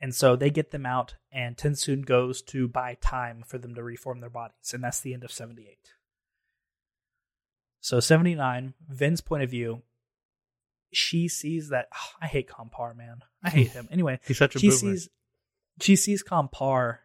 And 0.02 0.16
so 0.16 0.36
they 0.38 0.50
get 0.50 0.72
them 0.72 0.86
out, 0.86 1.16
and 1.30 1.58
Tensoon 1.58 2.06
goes 2.06 2.42
to 2.44 2.70
buy 2.70 2.96
time 3.02 3.44
for 3.46 3.58
them 3.58 3.76
to 3.76 3.84
reform 3.84 4.22
their 4.22 4.30
bodies, 4.30 4.74
and 4.74 4.82
that's 4.82 5.02
the 5.02 5.14
end 5.14 5.26
of 5.26 5.32
78. 5.32 5.78
So 7.82 8.00
79, 8.00 8.76
Vin's 8.88 9.20
point 9.20 9.44
of 9.44 9.50
view, 9.50 9.82
she 10.94 11.28
sees 11.28 11.70
that 11.70 11.88
ah, 11.94 12.14
I 12.22 12.28
hate 12.28 12.50
KanPaar, 12.50 12.96
man. 12.96 13.20
I 13.44 13.50
hate 13.50 13.72
him. 13.72 13.88
Anyway, 13.92 14.20
He's 14.26 14.38
such 14.38 14.56
a 14.56 14.60
she 14.60 14.68
boomer. 14.70 14.78
sees 14.80 15.10
she 15.82 15.96
sees 15.96 16.24
KanPaar 16.24 17.00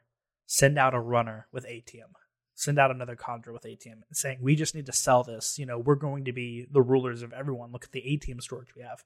send 0.46 0.78
out 0.78 0.94
a 0.94 1.00
runner 1.00 1.48
with 1.52 1.66
atium, 1.68 2.10
send 2.54 2.78
out 2.78 2.90
another 2.90 3.16
Kandra 3.16 3.52
with 3.52 3.66
atium, 3.66 4.04
saying, 4.12 4.38
"We 4.40 4.56
just 4.56 4.74
need 4.74 4.86
to 4.86 4.92
sell 4.92 5.22
this. 5.22 5.58
You 5.58 5.66
know, 5.66 5.78
we're 5.78 5.94
going 5.94 6.24
to 6.24 6.32
be 6.32 6.66
the 6.70 6.82
rulers 6.82 7.22
of 7.22 7.32
everyone. 7.32 7.72
Look 7.72 7.84
at 7.84 7.92
the 7.92 8.06
atium 8.06 8.40
storage 8.40 8.74
we 8.74 8.82
have." 8.82 9.04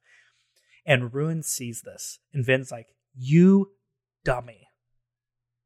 And 0.87 1.13
Ruin 1.13 1.43
sees 1.43 1.83
this, 1.83 2.19
and 2.33 2.45
Vin's 2.45 2.71
like, 2.71 2.95
"You 3.15 3.73
dummy," 4.25 4.69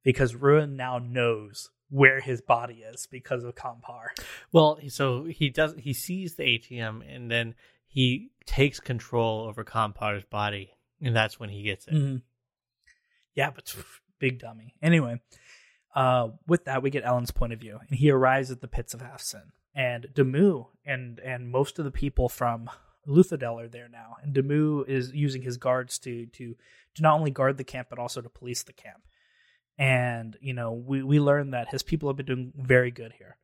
because 0.03 0.35
Ruin 0.35 0.77
now 0.77 0.99
knows 0.99 1.71
where 1.93 2.21
his 2.21 2.41
body 2.41 2.83
is 2.91 3.07
because 3.07 3.45
of 3.45 3.55
KanPaar. 3.55 4.07
Well, 4.51 4.79
so 4.89 5.25
he 5.25 5.51
does. 5.51 5.75
He 5.79 5.93
sees 5.93 6.37
the 6.37 6.45
atium, 6.45 7.03
and 7.03 7.31
then 7.31 7.55
he 7.87 8.31
takes 8.47 8.81
control 8.81 9.43
over 9.43 9.63
KanPaar's 9.65 10.25
body, 10.25 10.73
and 11.03 11.15
that's 11.15 11.39
when 11.39 11.51
he 11.51 11.63
gets 11.63 11.87
it. 11.87 11.95
Mm-hmm. 11.95 12.17
Yeah, 13.35 13.51
but 13.51 13.75
big 14.19 14.39
dummy. 14.39 14.75
Anyway, 14.83 15.21
uh, 15.95 16.29
with 16.47 16.65
that, 16.65 16.83
we 16.83 16.91
get 16.91 17.05
Elend's 17.05 17.31
point 17.31 17.53
of 17.53 17.61
view, 17.61 17.79
and 17.89 17.99
he 17.99 18.11
arrives 18.11 18.51
at 18.51 18.61
the 18.61 18.69
pits 18.69 18.95
of 18.95 19.01
Hathsin, 19.01 19.53
and 19.75 20.07
Demoux 20.15 20.69
and 20.85 21.19
and 21.21 21.51
most 21.51 21.79
of 21.79 21.85
the 21.85 21.91
people 21.91 22.29
from 22.29 22.71
Luthadel 23.07 23.63
are 23.63 23.69
there 23.69 23.89
now, 23.89 24.17
and 24.23 24.35
Demoux 24.35 24.85
is 24.87 25.13
using 25.13 25.43
his 25.43 25.57
guards 25.57 25.99
to 26.01 26.27
to 26.27 26.57
to 26.95 27.03
not 27.03 27.19
only 27.19 27.31
guard 27.31 27.59
the 27.59 27.65
camp 27.65 27.89
but 27.91 27.99
also 27.99 28.21
to 28.21 28.29
police 28.29 28.63
the 28.63 28.73
camp. 28.73 29.03
And 29.79 30.37
you 30.41 30.55
know, 30.55 30.73
we 30.73 31.03
we 31.03 31.21
learn 31.21 31.51
that 31.51 31.71
his 31.71 31.83
people 31.83 32.09
have 32.09 32.17
been 32.17 32.27
doing 32.27 32.53
very 32.57 32.91
good 32.91 33.15
here. 33.19 33.37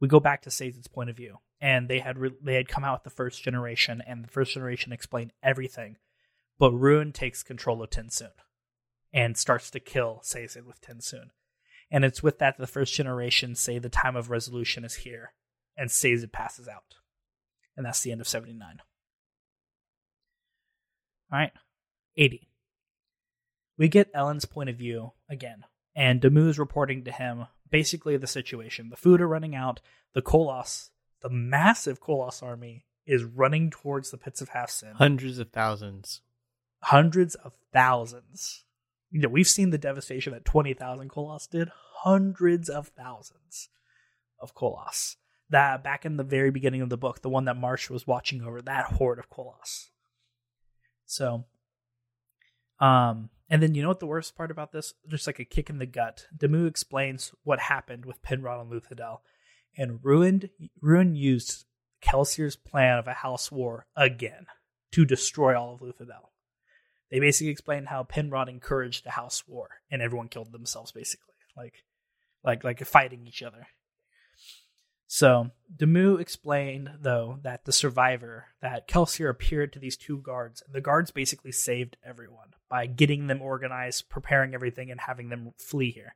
We 0.00 0.08
go 0.08 0.20
back 0.20 0.42
to 0.42 0.50
Sazed's 0.50 0.88
point 0.88 1.08
of 1.08 1.16
view, 1.16 1.38
and 1.60 1.88
they 1.88 2.00
had 2.00 2.18
re- 2.18 2.36
they 2.42 2.54
had 2.54 2.68
come 2.68 2.84
out 2.84 3.00
with 3.00 3.04
the 3.04 3.16
first 3.16 3.42
generation, 3.42 4.02
and 4.06 4.22
the 4.24 4.28
first 4.28 4.52
generation 4.52 4.92
explained 4.92 5.32
everything, 5.42 5.96
but 6.58 6.72
Ruin 6.72 7.12
takes 7.12 7.42
control 7.42 7.82
of 7.82 7.90
Tensoon 7.90 8.32
and 9.12 9.36
starts 9.36 9.70
to 9.70 9.80
kill 9.80 10.20
Sazed 10.22 10.62
with 10.66 10.80
Tensoon. 10.80 11.30
And 11.90 12.04
it's 12.04 12.22
with 12.22 12.38
that 12.38 12.58
the 12.58 12.66
first 12.66 12.94
generation 12.94 13.54
say 13.54 13.78
the 13.78 13.88
time 13.88 14.16
of 14.16 14.30
resolution 14.30 14.84
is 14.84 14.94
here, 14.94 15.32
and 15.76 15.90
Sazed 15.90 16.32
passes 16.32 16.68
out. 16.68 16.96
And 17.76 17.86
that's 17.86 18.00
the 18.00 18.12
end 18.12 18.20
of 18.20 18.28
79. 18.28 18.80
All 21.32 21.38
right, 21.38 21.52
80. 22.16 22.48
We 23.78 23.88
get 23.88 24.12
Elend's 24.14 24.46
point 24.46 24.70
of 24.70 24.76
view 24.76 25.12
again, 25.28 25.64
and 25.94 26.20
Demoux 26.20 26.48
is 26.48 26.58
reporting 26.58 27.04
to 27.04 27.12
him 27.12 27.46
basically 27.70 28.16
the 28.16 28.26
situation. 28.26 28.88
The 28.90 28.96
food 28.96 29.20
are 29.20 29.28
running 29.28 29.54
out, 29.54 29.80
the 30.14 30.22
Koloss, 30.22 30.90
the 31.20 31.28
massive 31.28 32.00
Koloss 32.00 32.42
army, 32.42 32.84
is 33.06 33.24
running 33.24 33.70
towards 33.70 34.10
the 34.10 34.18
pits 34.18 34.40
of 34.40 34.50
Hathsin 34.50 34.94
Hundreds 34.94 35.38
of 35.38 35.50
thousands. 35.50 36.22
hundreds 36.82 37.34
of 37.36 37.52
thousands. 37.72 38.64
You 39.10 39.20
know, 39.20 39.28
we've 39.28 39.46
seen 39.46 39.70
the 39.70 39.78
devastation 39.78 40.32
that 40.32 40.44
20,000 40.44 41.10
Koloss 41.10 41.48
did, 41.48 41.70
hundreds 42.02 42.68
of 42.68 42.88
thousands 42.88 43.68
of 44.40 44.54
Koloss. 44.54 45.16
That 45.48 45.84
back 45.84 46.04
in 46.04 46.16
the 46.16 46.24
very 46.24 46.50
beginning 46.50 46.82
of 46.82 46.88
the 46.88 46.96
book, 46.96 47.22
the 47.22 47.28
one 47.28 47.44
that 47.44 47.56
Marsh 47.56 47.88
was 47.88 48.06
watching 48.06 48.42
over, 48.42 48.60
that 48.62 48.86
horde 48.94 49.18
of 49.18 49.30
Koloss. 49.30 49.90
So, 51.04 51.44
um, 52.80 53.30
and 53.48 53.62
then 53.62 53.74
you 53.74 53.82
know 53.82 53.88
what 53.88 54.00
the 54.00 54.06
worst 54.06 54.36
part 54.36 54.50
about 54.50 54.72
this? 54.72 54.92
Just 55.08 55.26
like 55.26 55.38
a 55.38 55.44
kick 55.44 55.70
in 55.70 55.78
the 55.78 55.86
gut. 55.86 56.26
Demoux 56.36 56.66
explains 56.66 57.32
what 57.44 57.60
happened 57.60 58.04
with 58.04 58.22
Penrod 58.22 58.66
and 58.66 58.72
Luthadel, 58.72 59.18
and 59.76 60.00
ruined 60.02 60.50
Ruin 60.80 61.14
used 61.14 61.64
Kelsier's 62.00 62.56
plan 62.56 62.98
of 62.98 63.06
a 63.06 63.14
house 63.14 63.52
war 63.52 63.86
again 63.96 64.46
to 64.92 65.04
destroy 65.04 65.58
all 65.58 65.74
of 65.74 65.80
Luthadel. 65.80 66.30
They 67.10 67.20
basically 67.20 67.50
explained 67.50 67.88
how 67.88 68.02
Penrod 68.04 68.48
encouraged 68.48 69.06
a 69.06 69.10
house 69.10 69.44
war 69.46 69.68
and 69.90 70.02
everyone 70.02 70.28
killed 70.28 70.52
themselves 70.52 70.92
basically. 70.92 71.34
Like 71.56 71.84
like 72.44 72.64
like 72.64 72.84
fighting 72.84 73.26
each 73.26 73.42
other. 73.42 73.66
So 75.06 75.50
Demoux 75.74 76.20
explained 76.20 76.90
though 77.00 77.38
that 77.42 77.64
the 77.64 77.72
survivor 77.72 78.46
that 78.60 78.88
Kelsier 78.88 79.30
appeared 79.30 79.72
to 79.72 79.78
these 79.78 79.96
two 79.96 80.18
guards 80.18 80.62
and 80.62 80.74
the 80.74 80.80
guards 80.80 81.10
basically 81.10 81.52
saved 81.52 81.96
everyone 82.04 82.54
by 82.68 82.86
getting 82.86 83.26
them 83.26 83.40
organized, 83.40 84.08
preparing 84.08 84.54
everything, 84.54 84.90
and 84.90 85.00
having 85.00 85.28
them 85.28 85.52
flee 85.58 85.92
here. 85.92 86.14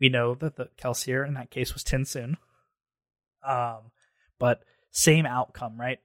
We 0.00 0.08
know 0.08 0.34
that 0.36 0.56
the 0.56 0.68
Kelsier 0.80 1.26
in 1.26 1.34
that 1.34 1.50
case 1.50 1.74
was 1.74 1.82
Tensoon. 1.82 2.36
Um 3.46 3.90
but 4.38 4.62
same 4.90 5.26
outcome, 5.26 5.78
right? 5.78 5.98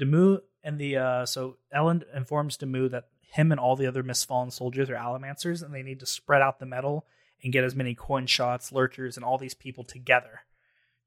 Demoux 0.00 0.40
and 0.64 0.80
the 0.80 0.96
uh 0.96 1.26
so 1.26 1.58
Elend 1.74 2.02
informs 2.14 2.56
Demoux 2.56 2.88
that 2.90 3.04
him 3.30 3.52
and 3.52 3.60
all 3.60 3.76
the 3.76 3.86
other 3.86 4.02
misfallen 4.02 4.52
soldiers 4.52 4.88
are 4.88 4.94
Allomancers 4.94 5.62
and 5.62 5.74
they 5.74 5.82
need 5.82 6.00
to 6.00 6.06
spread 6.06 6.42
out 6.42 6.58
the 6.58 6.66
metal 6.66 7.06
and 7.42 7.52
get 7.52 7.64
as 7.64 7.74
many 7.74 7.94
coin 7.94 8.26
shots, 8.26 8.72
lurchers, 8.72 9.16
and 9.16 9.24
all 9.24 9.38
these 9.38 9.54
people 9.54 9.84
together 9.84 10.40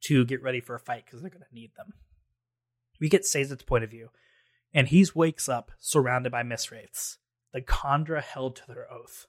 to 0.02 0.26
get 0.26 0.42
ready 0.42 0.62
for 0.62 0.76
a 0.76 0.80
fight 0.80 1.06
because 1.06 1.22
they're 1.22 1.30
going 1.30 1.44
to 1.48 1.56
need 1.56 1.72
them. 1.76 1.94
We 3.00 3.10
get 3.10 3.24
Sazed's 3.24 3.64
point 3.64 3.84
of 3.84 3.90
view, 3.90 4.10
and 4.74 4.88
he 4.88 5.06
wakes 5.14 5.50
up 5.50 5.72
surrounded 5.80 6.32
by 6.32 6.44
mistwraiths. 6.44 7.18
The 7.54 7.62
Kandra 7.62 8.22
held 8.22 8.56
to 8.58 8.68
their 8.68 8.92
oath. 8.92 9.26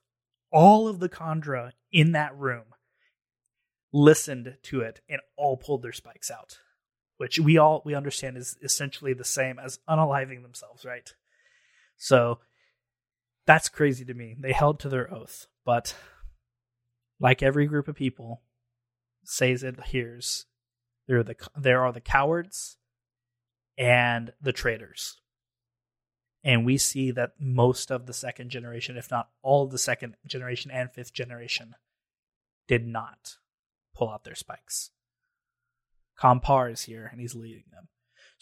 All 0.53 0.87
of 0.87 1.01
the 1.01 1.09
Kandra 1.09 1.73
in 1.91 2.13
that 2.13 2.37
room 2.37 2.65
listened 3.93 4.57
to 4.65 4.81
it 4.81 5.01
and 5.09 5.21
all 5.37 5.57
pulled 5.57 5.83
their 5.83 5.93
spikes 5.93 6.31
out, 6.31 6.59
which 7.17 7.39
we 7.41 7.59
all 7.59 7.83
we 7.85 7.95
understand 7.95 8.37
is 8.37 8.57
essentially 8.63 9.15
the 9.15 9.25
same 9.25 9.59
as 9.59 9.79
unaliving 9.89 10.43
themselves, 10.43 10.85
right? 10.85 11.13
So 11.97 12.39
that's 13.47 13.69
crazy 13.69 14.05
to 14.05 14.15
me. 14.15 14.37
They 14.39 14.53
held 14.53 14.81
to 14.81 14.89
their 14.89 15.13
oath, 15.13 15.47
but 15.65 15.95
like 17.21 17.43
every 17.43 17.67
group 17.67 17.89
of 17.89 17.97
people, 17.97 18.43
Sazed 19.25 19.81
hears 19.87 20.47
there 21.07 21.23
the 21.23 21.37
there 21.57 21.85
are 21.85 21.93
the 21.93 22.01
cowards 22.01 22.77
and 23.79 24.33
the 24.41 24.53
traitors. 24.53 25.21
And 26.45 26.67
we 26.67 26.77
see 26.77 27.13
that 27.13 27.35
most 27.39 27.93
of 27.93 28.07
the 28.07 28.13
second 28.13 28.51
generation, 28.51 28.97
if 28.97 29.11
not 29.11 29.31
all 29.43 29.65
of 29.65 29.71
the 29.71 29.79
second 29.79 30.17
generation 30.27 30.73
and 30.73 30.91
fifth 30.91 31.13
generation, 31.13 31.77
did 32.67 32.85
not 32.85 33.37
pull 33.95 34.11
out 34.11 34.25
their 34.25 34.35
spikes. 34.35 34.91
KanPaar 36.21 36.73
is 36.73 36.83
here 36.83 37.09
and 37.11 37.21
he's 37.21 37.35
leading 37.35 37.65
them. 37.71 37.89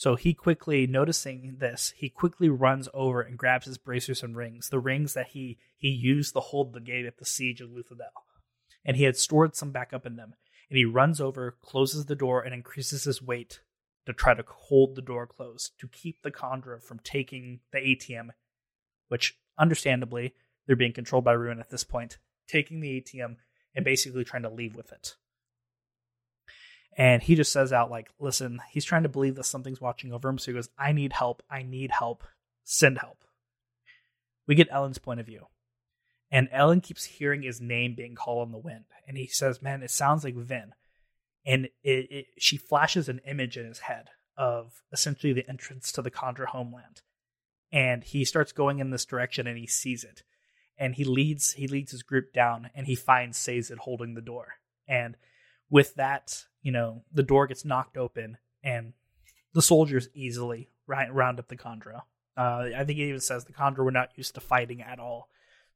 So 0.00 0.16
he 0.16 0.33
quickly, 0.33 0.87
noticing 0.87 1.57
this, 1.59 1.92
he 1.95 2.09
quickly 2.09 2.49
runs 2.49 2.88
over 2.95 3.21
and 3.21 3.37
grabs 3.37 3.66
his 3.66 3.76
bracers 3.76 4.23
and 4.23 4.35
rings, 4.35 4.71
the 4.71 4.78
rings 4.78 5.12
that 5.12 5.33
he 5.33 5.59
he 5.76 5.90
used 5.90 6.33
to 6.33 6.40
hold 6.40 6.73
the 6.73 6.80
gate 6.80 7.04
at 7.04 7.19
the 7.19 7.26
siege 7.26 7.61
of 7.61 7.69
Luthadel. 7.69 8.25
And 8.83 8.97
he 8.97 9.04
had 9.04 9.19
stored 9.19 9.54
some 9.54 9.73
back 9.73 9.92
up 9.92 10.07
in 10.07 10.16
them. 10.16 10.33
And 10.71 10.78
he 10.78 10.87
runs 10.87 11.21
over, 11.21 11.54
closes 11.61 12.07
the 12.07 12.14
door, 12.14 12.40
and 12.40 12.54
increases 12.54 13.04
his 13.04 13.21
weight 13.21 13.61
to 14.07 14.14
try 14.14 14.33
to 14.33 14.42
hold 14.49 14.95
the 14.95 15.02
door 15.02 15.26
closed 15.26 15.78
to 15.80 15.87
keep 15.87 16.23
the 16.23 16.30
kandra 16.30 16.83
from 16.83 17.00
taking 17.00 17.61
the 17.71 17.87
atium, 17.87 18.33
which 19.09 19.37
understandably 19.59 20.33
they're 20.66 20.76
being 20.76 20.95
controlled 20.95 21.25
by 21.26 21.33
Ruin 21.33 21.61
at 21.61 21.69
this 21.69 21.85
point, 21.85 22.16
taking 22.49 22.80
the 22.80 22.97
atium 22.97 23.37
and 23.75 23.85
basically 23.85 24.25
trying 24.25 24.45
to 24.45 24.49
leave 24.49 24.75
with 24.75 24.92
it. 24.92 25.16
And 26.97 27.23
he 27.23 27.35
just 27.35 27.52
says 27.52 27.73
out, 27.73 27.90
like, 27.90 28.11
listen, 28.18 28.61
he's 28.70 28.85
trying 28.85 29.04
to 29.04 29.09
believe 29.09 29.37
that 29.37 29.44
something's 29.44 29.80
watching 29.80 30.12
over 30.12 30.28
him. 30.28 30.38
So 30.38 30.50
he 30.50 30.54
goes, 30.54 30.68
I 30.78 30.92
need 30.92 31.12
help. 31.12 31.42
I 31.50 31.62
need 31.62 31.90
help. 31.90 32.25
Send 32.64 32.99
help. 32.99 33.25
We 34.47 34.54
get 34.54 34.70
Elend's 34.70 34.99
point 34.99 35.20
of 35.20 35.26
view. 35.26 35.47
And 36.30 36.49
Elend 36.50 36.82
keeps 36.82 37.04
hearing 37.04 37.42
his 37.42 37.61
name 37.61 37.94
being 37.97 38.14
called 38.14 38.47
on 38.47 38.52
the 38.52 38.59
wind. 38.59 38.85
And 39.06 39.16
he 39.16 39.26
says, 39.26 39.62
man, 39.62 39.82
it 39.82 39.90
sounds 39.90 40.25
like 40.25 40.37
Vin. 40.37 40.73
And 41.44 41.66
it, 41.82 42.11
it, 42.11 42.26
she 42.38 42.56
flashes 42.56 43.09
an 43.09 43.20
image 43.26 43.56
in 43.56 43.66
his 43.66 43.80
head 43.80 44.11
of 44.37 44.82
essentially 44.92 45.32
the 45.32 45.49
entrance 45.49 45.90
to 45.92 46.02
the 46.02 46.11
kandra 46.11 46.47
homeland. 46.47 47.02
And 47.73 48.04
he 48.04 48.25
starts 48.25 48.52
going 48.52 48.78
in 48.78 48.90
this 48.90 49.04
direction 49.04 49.47
and 49.47 49.59
he 49.59 49.66
sees 49.66 50.04
it. 50.04 50.23
And 50.76 50.94
he 50.94 51.04
leads 51.04 51.52
he 51.52 51.68
leads 51.68 51.92
his 51.92 52.02
group 52.02 52.32
down 52.32 52.70
and 52.75 52.87
he 52.87 52.94
finds 52.94 53.37
Sazed 53.37 53.73
holding 53.78 54.14
the 54.14 54.23
door. 54.23 54.54
And 54.88 55.16
with 55.70 55.94
that 55.94 56.44
you 56.62 56.72
know, 56.72 57.02
the 57.12 57.22
door 57.22 57.46
gets 57.46 57.64
knocked 57.64 57.96
open 57.96 58.38
and 58.62 58.92
the 59.54 59.62
soldiers 59.62 60.08
easily 60.14 60.68
round 60.86 61.38
up 61.38 61.48
the 61.48 61.56
kandra. 61.56 62.02
Uh, 62.36 62.68
I 62.76 62.84
think 62.84 62.98
it 62.98 63.08
even 63.08 63.20
says 63.20 63.44
the 63.44 63.52
kandra 63.52 63.84
were 63.84 63.90
not 63.90 64.10
used 64.16 64.34
to 64.34 64.40
fighting 64.40 64.82
at 64.82 64.98
all, 64.98 65.28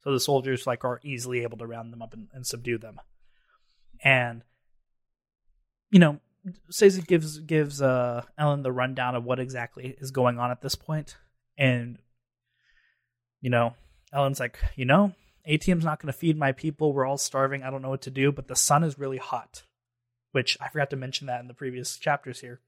so 0.03 0.13
the 0.13 0.21
soldiers 0.21 0.67
like 0.67 0.85
are 0.85 1.01
easily 1.03 1.43
able 1.43 1.59
to 1.59 1.67
round 1.67 1.93
them 1.93 2.03
up 2.03 2.13
and, 2.13 2.29
and 2.33 2.47
subdue 2.47 2.79
them. 2.79 3.01
And 4.03 4.43
you 5.91 5.99
know, 5.99 6.21
Sazed 6.71 7.07
gives 7.07 7.39
gives 7.39 7.83
uh, 7.83 8.23
Elend 8.39 8.63
the 8.63 8.73
rundown 8.73 9.15
of 9.15 9.25
what 9.25 9.41
exactly 9.41 9.97
is 9.99 10.11
going 10.11 10.39
on 10.39 10.51
at 10.51 10.61
this 10.61 10.75
point. 10.75 10.85
point, 10.87 11.17
and 11.59 11.99
you 13.41 13.51
know, 13.51 13.75
Elend's 14.13 14.41
like, 14.41 14.59
you 14.77 14.85
know, 14.85 15.13
atium's 15.45 15.85
not 15.85 16.01
going 16.01 16.13
to 16.13 16.19
feed 16.19 16.39
my 16.39 16.53
people. 16.53 16.93
We're 16.93 17.07
all 17.07 17.19
starving. 17.19 17.63
I 17.63 17.71
don't 17.71 17.83
know 17.83 17.91
what 17.91 18.03
to 18.03 18.11
do, 18.11 18.33
but 18.33 18.49
the 18.49 18.57
sun 18.57 18.85
is 18.85 18.99
really 18.99 19.19
hot 19.19 19.65
which 20.35 20.59
I 20.61 20.69
forgot 20.69 20.91
to 20.91 20.97
mention 20.97 21.29
that 21.29 21.41
in 21.41 21.47
the 21.47 21.55
previous 21.55 21.97
chapters 21.97 22.41
here. 22.41 22.61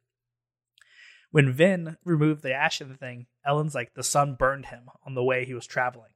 When 1.32 1.52
Vin 1.52 1.96
removed 2.04 2.42
the 2.42 2.52
ash 2.52 2.80
in 2.80 2.88
the 2.88 2.94
thing, 2.94 3.26
Elend's 3.44 3.74
like, 3.74 3.94
the 3.94 4.04
sun 4.04 4.36
burned 4.36 4.66
him 4.66 4.88
on 5.04 5.14
the 5.14 5.24
way 5.24 5.44
he 5.44 5.52
was 5.52 5.66
traveling. 5.66 6.12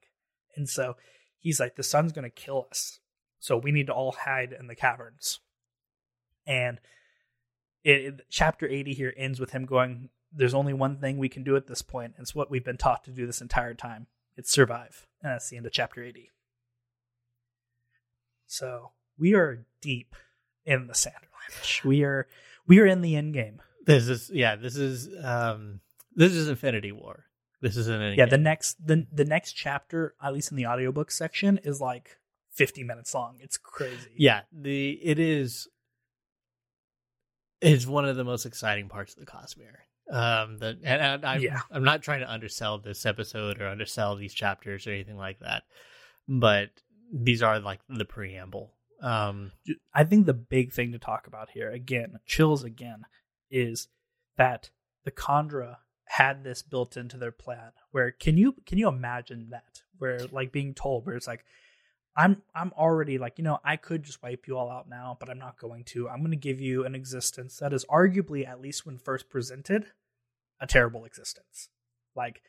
And 0.55 0.69
so 0.69 0.97
he's 1.39 1.59
like, 1.59 1.75
the 1.75 1.83
sun's 1.83 2.13
going 2.13 2.23
to 2.23 2.31
kill 2.31 2.69
us. 2.71 3.01
So 3.41 3.57
we 3.57 3.73
need 3.73 3.89
to 3.89 3.93
all 3.93 4.13
hide 4.13 4.55
in 4.59 4.69
the 4.69 4.77
caverns. 4.77 5.41
And 6.47 6.79
it, 7.83 8.05
it, 8.05 8.21
chapter 8.31 8.69
80 8.69 8.95
here 8.95 9.13
ends 9.17 9.41
with 9.41 9.51
him 9.51 9.65
going, 9.65 10.11
There's 10.33 10.55
only 10.55 10.73
one 10.73 10.99
thing 10.99 11.19
we 11.19 11.29
can 11.29 11.43
do 11.43 11.57
at 11.57 11.67
this 11.67 11.83
point. 11.83 12.15
It's 12.19 12.35
what 12.35 12.51
we've 12.51 12.65
been 12.65 12.77
taught 12.77 13.03
to 13.05 13.11
do 13.11 13.27
this 13.27 13.41
entire 13.41 13.75
time 13.75 14.07
it's 14.37 14.51
survive. 14.51 15.07
And 15.23 15.33
that's 15.33 15.49
the 15.49 15.57
end 15.57 15.67
of 15.67 15.73
chapter 15.73 16.03
80. 16.03 16.31
So 18.47 18.93
we 19.19 19.35
are 19.35 19.67
deep 19.81 20.15
in 20.65 20.87
the 20.87 20.95
Sandra 21.63 21.89
we 21.89 22.05
are 22.05 22.29
we 22.67 22.79
are 22.81 22.87
in 22.87 23.01
the 23.03 23.17
end 23.17 23.35
game. 23.35 23.61
This 23.87 24.09
is 24.09 24.31
yeah. 24.33 24.57
This 24.57 24.77
is 24.77 25.09
um 25.25 25.81
this 26.15 26.33
is 26.33 26.49
Infinity 26.49 26.93
War. 26.93 27.25
This 27.61 27.77
is 27.77 27.89
an 27.89 28.15
yeah. 28.17 28.27
The 28.27 28.39
next 28.39 28.87
the 28.87 29.07
the 29.13 29.25
next 29.25 29.53
chapter, 29.53 30.15
at 30.23 30.33
least 30.33 30.51
in 30.51 30.57
the 30.57 30.67
audiobook 30.67 31.11
section, 31.11 31.59
is 31.65 31.81
like 31.81 32.19
fifty 32.51 32.85
minutes 32.85 33.15
long. 33.15 33.39
It's 33.41 33.57
crazy. 33.59 34.11
Yeah. 34.17 34.43
The 34.53 34.91
it 35.03 35.19
is 35.19 35.69
It's 37.61 37.87
one 37.87 38.07
of 38.09 38.17
the 38.17 38.25
most 38.25 38.47
exciting 38.47 38.89
parts 38.89 39.15
of 39.15 39.21
the 39.21 39.31
Cosmere. 39.31 39.85
Um, 40.11 40.59
the 40.59 40.79
and, 40.83 41.01
and 41.03 41.25
I'm 41.25 41.41
yeah. 41.41 41.61
I'm 41.71 41.85
not 41.85 42.03
trying 42.03 42.21
to 42.21 42.31
undersell 42.31 42.79
this 42.79 43.07
episode 43.07 43.61
or 43.61 43.69
undersell 43.69 44.17
these 44.17 44.35
chapters 44.35 44.87
or 44.87 44.91
anything 44.91 45.17
like 45.17 45.39
that, 45.41 45.63
but 46.27 46.71
these 47.13 47.43
are 47.43 47.61
like 47.61 47.81
the 47.89 48.05
preamble 48.05 48.73
um, 49.03 49.53
I 49.95 50.05
think 50.05 50.27
the 50.27 50.35
big 50.35 50.73
thing 50.73 50.93
to 50.93 50.99
talk 50.99 51.27
about 51.27 51.51
here, 51.51 51.71
again, 51.71 52.19
chills 52.27 52.65
again, 52.65 53.07
is 53.51 53.89
that 54.37 54.71
the 55.05 55.11
kandra 55.11 55.77
had 56.05 56.45
this 56.45 56.63
built 56.63 56.97
into 56.97 57.17
their 57.17 57.33
plan. 57.33 57.73
Where 57.93 58.11
can 58.11 58.37
you 58.37 58.57
can 58.67 58.79
you 58.79 58.89
imagine 58.89 59.49
that? 59.51 59.83
Where 59.99 60.21
like 60.33 60.53
being 60.53 60.75
told, 60.75 61.07
where 61.07 61.17
it's 61.17 61.27
like, 61.27 61.45
I'm 62.17 62.43
I'm 62.55 62.73
already 62.77 63.19
like 63.19 63.39
you 63.39 63.45
know 63.45 63.59
I 63.65 63.77
could 63.77 64.03
just 64.03 64.23
wipe 64.23 64.47
you 64.47 64.59
all 64.59 64.71
out 64.71 64.89
now, 64.89 65.17
but 65.19 65.31
I'm 65.31 65.39
not 65.39 65.59
going 65.59 65.85
to. 65.85 66.09
I'm 66.09 66.21
going 66.21 66.33
to 66.33 66.37
give 66.37 66.61
you 66.61 66.85
an 66.85 66.95
existence 66.95 67.59
that 67.59 67.73
is 67.73 67.85
arguably, 67.87 68.47
at 68.47 68.61
least 68.61 68.85
when 68.85 68.99
first 68.99 69.31
presented, 69.31 69.87
a 70.61 70.67
terrible 70.67 71.05
existence. 71.05 71.69
Like 72.15 72.43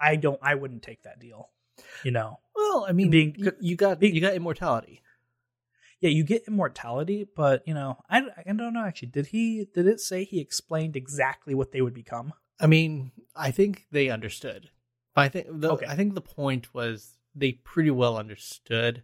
I 0.00 0.16
don't, 0.16 0.40
I 0.42 0.54
wouldn't 0.54 0.82
take 0.82 1.02
that 1.04 1.20
deal. 1.20 1.50
You 2.02 2.10
know. 2.10 2.40
Well, 2.54 2.84
I 2.86 2.92
mean, 2.92 3.08
being 3.08 3.34
you 3.60 3.76
got 3.76 4.00
being, 4.00 4.14
you 4.14 4.20
got 4.20 4.34
immortality 4.34 5.00
yeah, 6.00 6.10
you 6.10 6.24
get 6.24 6.44
immortality, 6.48 7.26
but 7.36 7.62
you 7.66 7.74
know, 7.74 7.98
I, 8.08 8.22
I 8.38 8.52
don't 8.52 8.72
know 8.72 8.84
actually. 8.84 9.08
Did 9.08 9.26
he 9.26 9.66
did 9.72 9.86
it 9.86 10.00
say 10.00 10.24
he 10.24 10.40
explained 10.40 10.96
exactly 10.96 11.54
what 11.54 11.72
they 11.72 11.80
would 11.80 11.94
become? 11.94 12.32
I 12.58 12.66
mean, 12.66 13.12
I 13.36 13.50
think 13.50 13.86
they 13.90 14.10
understood. 14.10 14.70
I 15.14 15.28
think 15.28 15.46
the 15.50 15.72
okay. 15.72 15.86
I 15.86 15.96
think 15.96 16.14
the 16.14 16.20
point 16.20 16.72
was 16.72 17.12
they 17.34 17.52
pretty 17.52 17.90
well 17.90 18.16
understood 18.16 19.02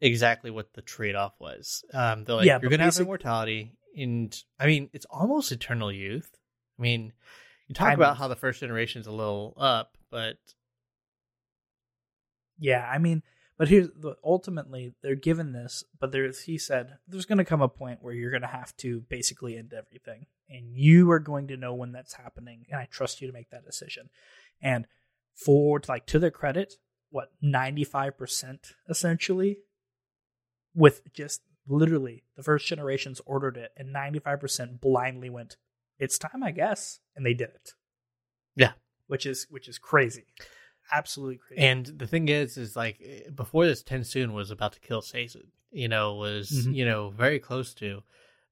exactly 0.00 0.50
what 0.50 0.74
the 0.74 0.82
trade 0.82 1.14
off 1.14 1.34
was. 1.38 1.84
Um, 1.92 2.24
they're 2.24 2.36
like, 2.36 2.46
yeah, 2.46 2.58
you're 2.60 2.70
gonna 2.70 2.84
basic- 2.84 3.00
have 3.00 3.06
immortality, 3.06 3.76
and 3.96 4.36
I 4.58 4.66
mean, 4.66 4.90
it's 4.92 5.06
almost 5.08 5.52
eternal 5.52 5.92
youth. 5.92 6.30
I 6.78 6.82
mean, 6.82 7.12
you 7.68 7.74
talk 7.74 7.90
I 7.90 7.94
about 7.94 8.16
how 8.16 8.26
the 8.26 8.36
first 8.36 8.60
generation 8.60 9.00
is 9.00 9.06
a 9.06 9.12
little 9.12 9.54
up, 9.56 9.96
but 10.10 10.36
yeah, 12.58 12.88
I 12.90 12.98
mean, 12.98 13.22
but 13.56 13.68
here's 13.68 13.88
the 13.88 14.16
ultimately 14.24 14.94
they're 15.02 15.14
given 15.14 15.52
this, 15.52 15.84
but 16.00 16.12
there's 16.12 16.42
he 16.42 16.58
said 16.58 16.98
there's 17.06 17.26
going 17.26 17.38
to 17.38 17.44
come 17.44 17.62
a 17.62 17.68
point 17.68 18.02
where 18.02 18.14
you're 18.14 18.30
going 18.30 18.42
to 18.42 18.48
have 18.48 18.76
to 18.78 19.00
basically 19.08 19.56
end 19.56 19.72
everything, 19.72 20.26
and 20.48 20.74
you 20.74 21.10
are 21.10 21.20
going 21.20 21.48
to 21.48 21.56
know 21.56 21.74
when 21.74 21.92
that's 21.92 22.14
happening, 22.14 22.66
and 22.70 22.80
I 22.80 22.86
trust 22.90 23.20
you 23.20 23.28
to 23.28 23.32
make 23.32 23.50
that 23.50 23.64
decision. 23.64 24.10
And 24.60 24.86
for 25.34 25.80
like 25.88 26.06
to 26.06 26.18
their 26.18 26.30
credit, 26.30 26.74
what 27.10 27.30
ninety 27.40 27.84
five 27.84 28.18
percent 28.18 28.72
essentially, 28.88 29.58
with 30.74 31.02
just 31.12 31.42
literally 31.68 32.24
the 32.36 32.42
first 32.42 32.66
generations 32.66 33.20
ordered 33.24 33.56
it, 33.56 33.70
and 33.76 33.92
ninety 33.92 34.18
five 34.18 34.40
percent 34.40 34.80
blindly 34.80 35.30
went, 35.30 35.56
"It's 35.98 36.18
time, 36.18 36.42
I 36.42 36.50
guess," 36.50 36.98
and 37.14 37.24
they 37.24 37.34
did 37.34 37.50
it. 37.50 37.70
Yeah, 38.56 38.72
which 39.06 39.26
is 39.26 39.46
which 39.48 39.68
is 39.68 39.78
crazy 39.78 40.24
absolutely 40.94 41.38
crazy. 41.38 41.62
And 41.62 41.86
the 41.86 42.06
thing 42.06 42.28
is, 42.28 42.56
is 42.56 42.76
like 42.76 43.00
eh, 43.04 43.30
before 43.34 43.66
this, 43.66 43.82
TenSoon 43.82 44.32
was 44.32 44.50
about 44.50 44.72
to 44.74 44.80
kill 44.80 45.02
Sazed. 45.02 45.36
You 45.70 45.88
know, 45.88 46.14
was 46.14 46.50
mm-hmm. 46.50 46.72
you 46.72 46.84
know 46.84 47.10
very 47.10 47.38
close 47.38 47.74
to, 47.74 48.02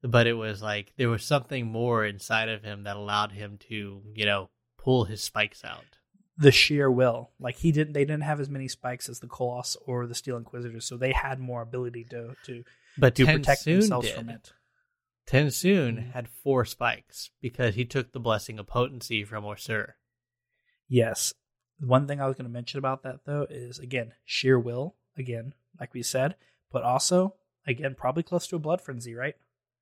but 0.03 0.27
it 0.27 0.35
was 0.35 0.61
like 0.63 0.93
there 0.97 1.09
was 1.09 1.25
something 1.25 1.67
more 1.67 2.05
inside 2.05 2.49
of 2.49 2.65
him 2.65 2.85
that 2.85 2.97
allowed 2.97 3.33
him 3.33 3.59
to 3.69 4.03
you 4.15 4.27
know 4.27 4.51
pull 4.77 5.05
his 5.05 5.23
spikes 5.23 5.65
out. 5.65 5.85
The 6.39 6.51
sheer 6.51 6.91
will, 6.91 7.31
like 7.39 7.57
he 7.57 7.71
didn't. 7.71 7.93
They 7.93 8.05
didn't 8.05 8.23
have 8.23 8.41
as 8.41 8.49
many 8.49 8.67
spikes 8.67 9.09
as 9.09 9.21
the 9.21 9.29
Koloss 9.29 9.77
or 9.87 10.07
the 10.07 10.15
Steel 10.15 10.37
Inquisitors, 10.37 10.87
so 10.87 10.97
they 10.97 11.13
had 11.13 11.39
more 11.39 11.63
ability 11.63 12.05
to 12.11 12.35
to 12.47 12.65
but 12.99 13.15
to 13.17 13.25
Ten 13.25 13.39
protect 13.39 13.63
Soon 13.63 13.81
themselves 13.81 14.09
did. 14.09 14.17
from 14.17 14.29
it. 14.31 14.53
TenSoon 15.27 15.99
mm-hmm. 15.99 16.11
had 16.11 16.29
four 16.29 16.65
spikes 16.65 17.31
because 17.41 17.75
he 17.75 17.85
took 17.85 18.13
the 18.13 18.21
blessing 18.21 18.59
of 18.59 18.67
potency 18.67 19.25
from 19.25 19.45
OreSeur. 19.45 19.93
Yes, 20.89 21.33
one 21.83 22.07
thing 22.07 22.21
I 22.21 22.27
was 22.27 22.37
going 22.37 22.47
to 22.47 22.53
mention 22.53 22.79
about 22.79 23.03
that 23.03 23.21
though 23.25 23.47
is 23.49 23.79
again 23.79 24.13
sheer 24.25 24.59
will. 24.59 24.95
Again, 25.17 25.53
like 25.79 25.93
we 25.93 26.03
said, 26.03 26.37
but 26.71 26.83
also 26.83 27.35
again 27.67 27.95
probably 27.95 28.23
close 28.23 28.47
to 28.49 28.57
a 28.57 28.59
blood 28.59 28.81
frenzy, 28.81 29.15
right? 29.15 29.35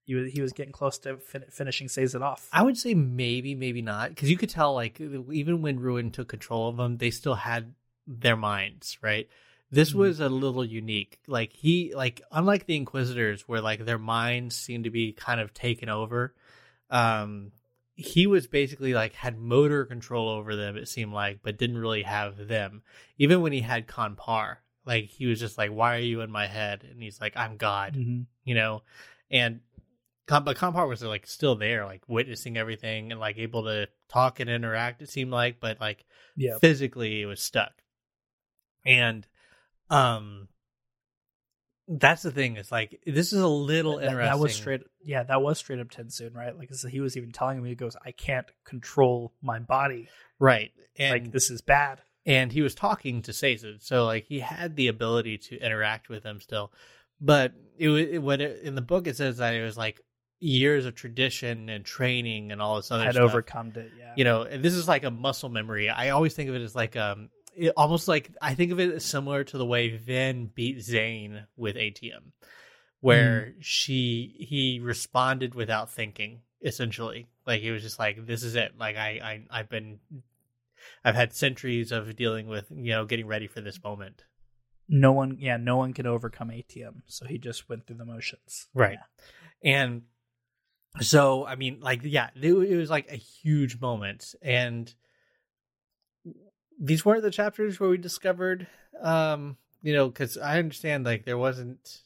He 0.05 0.15
was 0.15 0.33
he 0.33 0.41
was 0.41 0.53
getting 0.53 0.73
close 0.73 0.99
to 0.99 1.19
fin- 1.19 1.45
finishing 1.51 1.89
it 1.95 2.23
off. 2.23 2.49
I 2.53 2.63
would 2.63 2.77
say 2.77 2.95
maybe 2.95 3.55
maybe 3.55 3.83
not 3.83 4.11
because 4.11 4.31
you 4.31 4.37
could 4.37 4.51
tell 4.51 4.75
like 4.75 5.01
even 5.01 5.63
when 5.63 5.79
Ruin 5.79 6.11
took 6.11 6.29
control 6.29 6.69
of 6.69 6.77
them, 6.77 6.97
they 6.97 7.11
still 7.11 7.35
had 7.35 7.75
their 8.07 8.37
minds 8.37 8.99
right. 9.03 9.29
This 9.71 9.91
mm-hmm. 9.91 10.01
was 10.01 10.21
a 10.21 10.29
little 10.29 10.65
unique. 10.65 11.21
Like 11.29 11.53
he 11.53 11.95
like 11.95 12.23
unlike 12.33 12.67
the 12.67 12.77
Inquisitors 12.77 13.43
where 13.43 13.61
like 13.61 13.85
their 13.85 13.99
minds 13.99 14.57
seemed 14.57 14.85
to 14.85 14.91
be 14.91 15.13
kind 15.13 15.41
of 15.41 15.55
taken 15.55 15.89
over. 15.89 16.35
Um, 16.91 17.53
he 18.01 18.27
was 18.27 18.47
basically 18.47 18.95
like 18.95 19.13
had 19.15 19.39
motor 19.39 19.85
control 19.85 20.29
over 20.29 20.57
them 20.57 20.77
it 20.77 20.89
seemed 20.89 21.13
like 21.13 21.41
but 21.43 21.59
didn't 21.59 21.79
really 21.79 22.03
have 22.03 22.49
them 22.49 22.83
even 23.19 23.41
when 23.43 23.53
he 23.53 23.61
had 23.61 23.87
KanPaar 23.87 24.57
like 24.87 25.05
he 25.05 25.27
was 25.27 25.39
just 25.39 25.59
like, 25.59 25.71
"Why 25.71 25.97
are 25.97 26.01
you 26.01 26.23
in 26.23 26.31
my 26.31 26.47
head?" 26.47 26.85
And 26.91 27.03
he's 27.03 27.21
like, 27.21 27.37
"I'm 27.37 27.59
God," 27.59 27.95
Mhm. 27.95 28.27
you 28.45 28.55
know, 28.55 28.83
and 29.31 29.61
but 30.27 30.57
KanPaar 30.57 30.89
was 30.89 31.03
like 31.03 31.27
still 31.27 31.55
there, 31.55 31.85
like 31.85 32.09
witnessing 32.09 32.57
everything 32.57 33.13
and 33.13 33.21
like 33.21 33.37
able 33.37 33.65
to 33.65 33.89
talk 34.09 34.41
and 34.41 34.49
interact. 34.49 35.03
It 35.03 35.11
seemed 35.11 35.31
like, 35.33 35.61
but 35.61 35.81
like 35.81 36.07
Yeah. 36.35 36.57
physically 36.61 37.21
it 37.21 37.27
was 37.27 37.41
stuck 37.43 37.73
and 38.85 39.27
um 39.91 40.49
that's 41.92 42.22
the 42.22 42.31
thing 42.31 42.57
it's 42.57 42.70
like 42.70 43.00
this 43.05 43.33
is 43.33 43.40
a 43.40 43.48
little 43.48 43.96
That, 43.96 44.05
interesting 44.12 44.26
that 44.26 44.38
was 44.38 44.55
straight. 44.55 44.83
Yeah, 45.05 45.24
that 45.24 45.42
was 45.42 45.59
straight 45.59 45.81
up 45.81 45.88
Tensoon, 45.88 46.35
right? 46.35 46.57
Like 46.57 46.72
so 46.72 46.88
he 46.88 47.00
was 47.00 47.16
even 47.16 47.33
telling 47.33 47.62
me, 47.62 47.68
he 47.70 47.74
goes, 47.74 47.96
"I 48.05 48.12
can't 48.12 48.46
control 48.64 49.33
my 49.42 49.59
body. 49.59 50.09
right 50.38 50.70
and 50.98 51.11
like 51.12 51.33
this 51.33 51.50
is 51.50 51.61
bad." 51.61 52.00
and 52.26 52.53
he 52.53 52.61
was 52.61 52.74
talking 52.74 53.22
to 53.22 53.33
Seizu, 53.33 53.83
so 53.83 54.05
like 54.05 54.24
he 54.26 54.40
had 54.40 54.76
the 54.76 54.88
ability 54.88 55.38
to 55.38 55.59
interact 55.59 56.09
with 56.09 56.22
them 56.22 56.40
still 56.40 56.70
but 57.20 57.53
it 57.79 57.88
was 57.88 58.07
it, 58.07 58.22
what 58.22 58.40
it, 58.40 58.62
in 58.62 58.74
the 58.74 58.81
book 58.83 59.07
it 59.07 59.16
says 59.16 59.38
that 59.38 59.55
it 59.55 59.62
was 59.62 59.76
like 59.76 60.00
years 60.38 60.87
of 60.87 60.94
tradition 60.94 61.68
and 61.68 61.85
training 61.85 62.50
and 62.50 62.62
all 62.62 62.76
this 62.76 62.90
other 62.90 63.05
Had 63.05 63.14
stuff 63.14 63.24
overcome 63.31 63.72
it. 63.76 63.92
Yeah. 63.98 64.14
you 64.16 64.24
know 64.24 64.42
and 64.42 64.62
this 64.64 64.72
is 64.74 64.88
like 64.88 65.05
a 65.05 65.11
muscle 65.11 65.50
memory 65.50 65.90
i 65.90 66.11
always 66.11 66.35
think 66.35 66.48
of 66.48 66.55
it 66.55 66.62
as 66.62 66.74
like 66.74 66.96
um 66.96 67.29
it, 67.55 67.73
almost 67.77 68.09
like 68.09 68.31
i 68.41 68.55
think 68.55 68.73
of 68.73 68.81
it 68.81 68.93
as 68.93 69.05
similar 69.05 69.45
to 69.45 69.59
the 69.59 69.67
way 69.67 69.97
vin 69.97 70.51
beat 70.55 70.81
zane 70.81 71.47
with 71.57 71.77
atium 71.77 72.33
where 73.01 73.41
mm. 73.41 73.55
she 73.61 74.35
he 74.39 74.81
responded 74.83 75.55
without 75.55 75.91
thinking 75.91 76.41
essentially 76.63 77.27
like 77.47 77.63
he 77.63 77.71
was 77.71 77.83
just 77.83 77.99
like 77.99 78.27
this 78.27 78.43
is 78.43 78.55
it 78.55 78.73
like 78.79 78.97
i, 78.97 79.21
I 79.51 79.61
i've 79.61 79.69
been 79.69 79.99
i've 81.05 81.15
had 81.15 81.35
centuries 81.35 81.93
of 81.93 82.15
dealing 82.17 82.49
with 82.49 82.67
you 82.71 82.93
know 82.93 83.05
getting 83.05 83.27
ready 83.27 83.47
for 83.47 83.61
this 83.61 83.83
moment 83.83 84.25
no 84.91 85.13
one. 85.13 85.37
Yeah, 85.39 85.57
no 85.57 85.77
one 85.77 85.95
can 85.95 86.07
overcome 86.07 86.51
atium. 86.51 87.05
So 87.07 87.25
he 87.25 87.39
just 87.39 87.69
went 87.69 87.87
through 87.87 87.97
the 87.97 88.05
motions. 88.05 88.67
Right. 88.75 88.99
And 89.65 90.03
so, 91.01 91.47
I 91.47 91.55
mean, 91.55 91.79
like, 91.81 92.01
yeah, 92.03 92.31
it, 92.35 92.53
it 92.53 92.77
was 92.77 92.91
like 92.91 93.11
a 93.11 93.17
huge 93.17 93.81
moment. 93.81 94.35
And 94.43 94.93
these 96.81 97.05
weren't 97.05 97.23
the 97.23 97.31
chapters 97.31 97.79
where 97.79 97.90
we 97.90 97.99
discovered, 97.99 98.66
um, 99.01 99.57
you 99.83 99.93
know, 99.93 100.09
because 100.09 100.37
I 100.38 100.59
understand 100.59 101.05
like 101.05 101.25
there 101.25 101.38
wasn't 101.38 102.01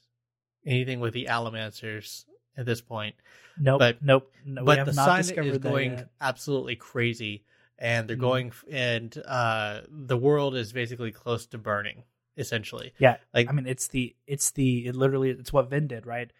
anything 0.66 1.00
with 1.00 1.14
the 1.14 1.26
Allomancers 1.26 2.24
at 2.56 2.66
this 2.66 2.80
point, 2.80 3.14
Nope. 3.58 3.78
But- 3.78 4.02
nope. 4.02 4.32
No, 4.44 4.64
but 4.64 4.84
the 4.84 4.92
sun 4.92 5.20
is 5.20 5.58
going 5.58 6.04
absolutely 6.20 6.74
crazy, 6.76 7.44
and 7.78 8.08
they're 8.08 8.16
Mhm. 8.16 8.20
going, 8.20 8.52
and 8.70 9.22
uh, 9.26 9.82
the 9.88 10.16
world 10.16 10.54
is 10.56 10.72
basically 10.72 11.12
close 11.12 11.46
to 11.46 11.58
burning, 11.58 12.02
essentially. 12.36 12.92
Yeah, 12.98 13.16
Like, 13.32 13.48
I 13.48 13.52
mean, 13.52 13.66
it's 13.66 13.88
the 13.88 14.14
it's 14.26 14.50
the 14.50 14.86
it 14.86 14.96
literally 14.96 15.30
it's 15.30 15.52
what 15.52 15.70
Vin 15.70 15.86
did, 15.86 16.04
right? 16.04 16.30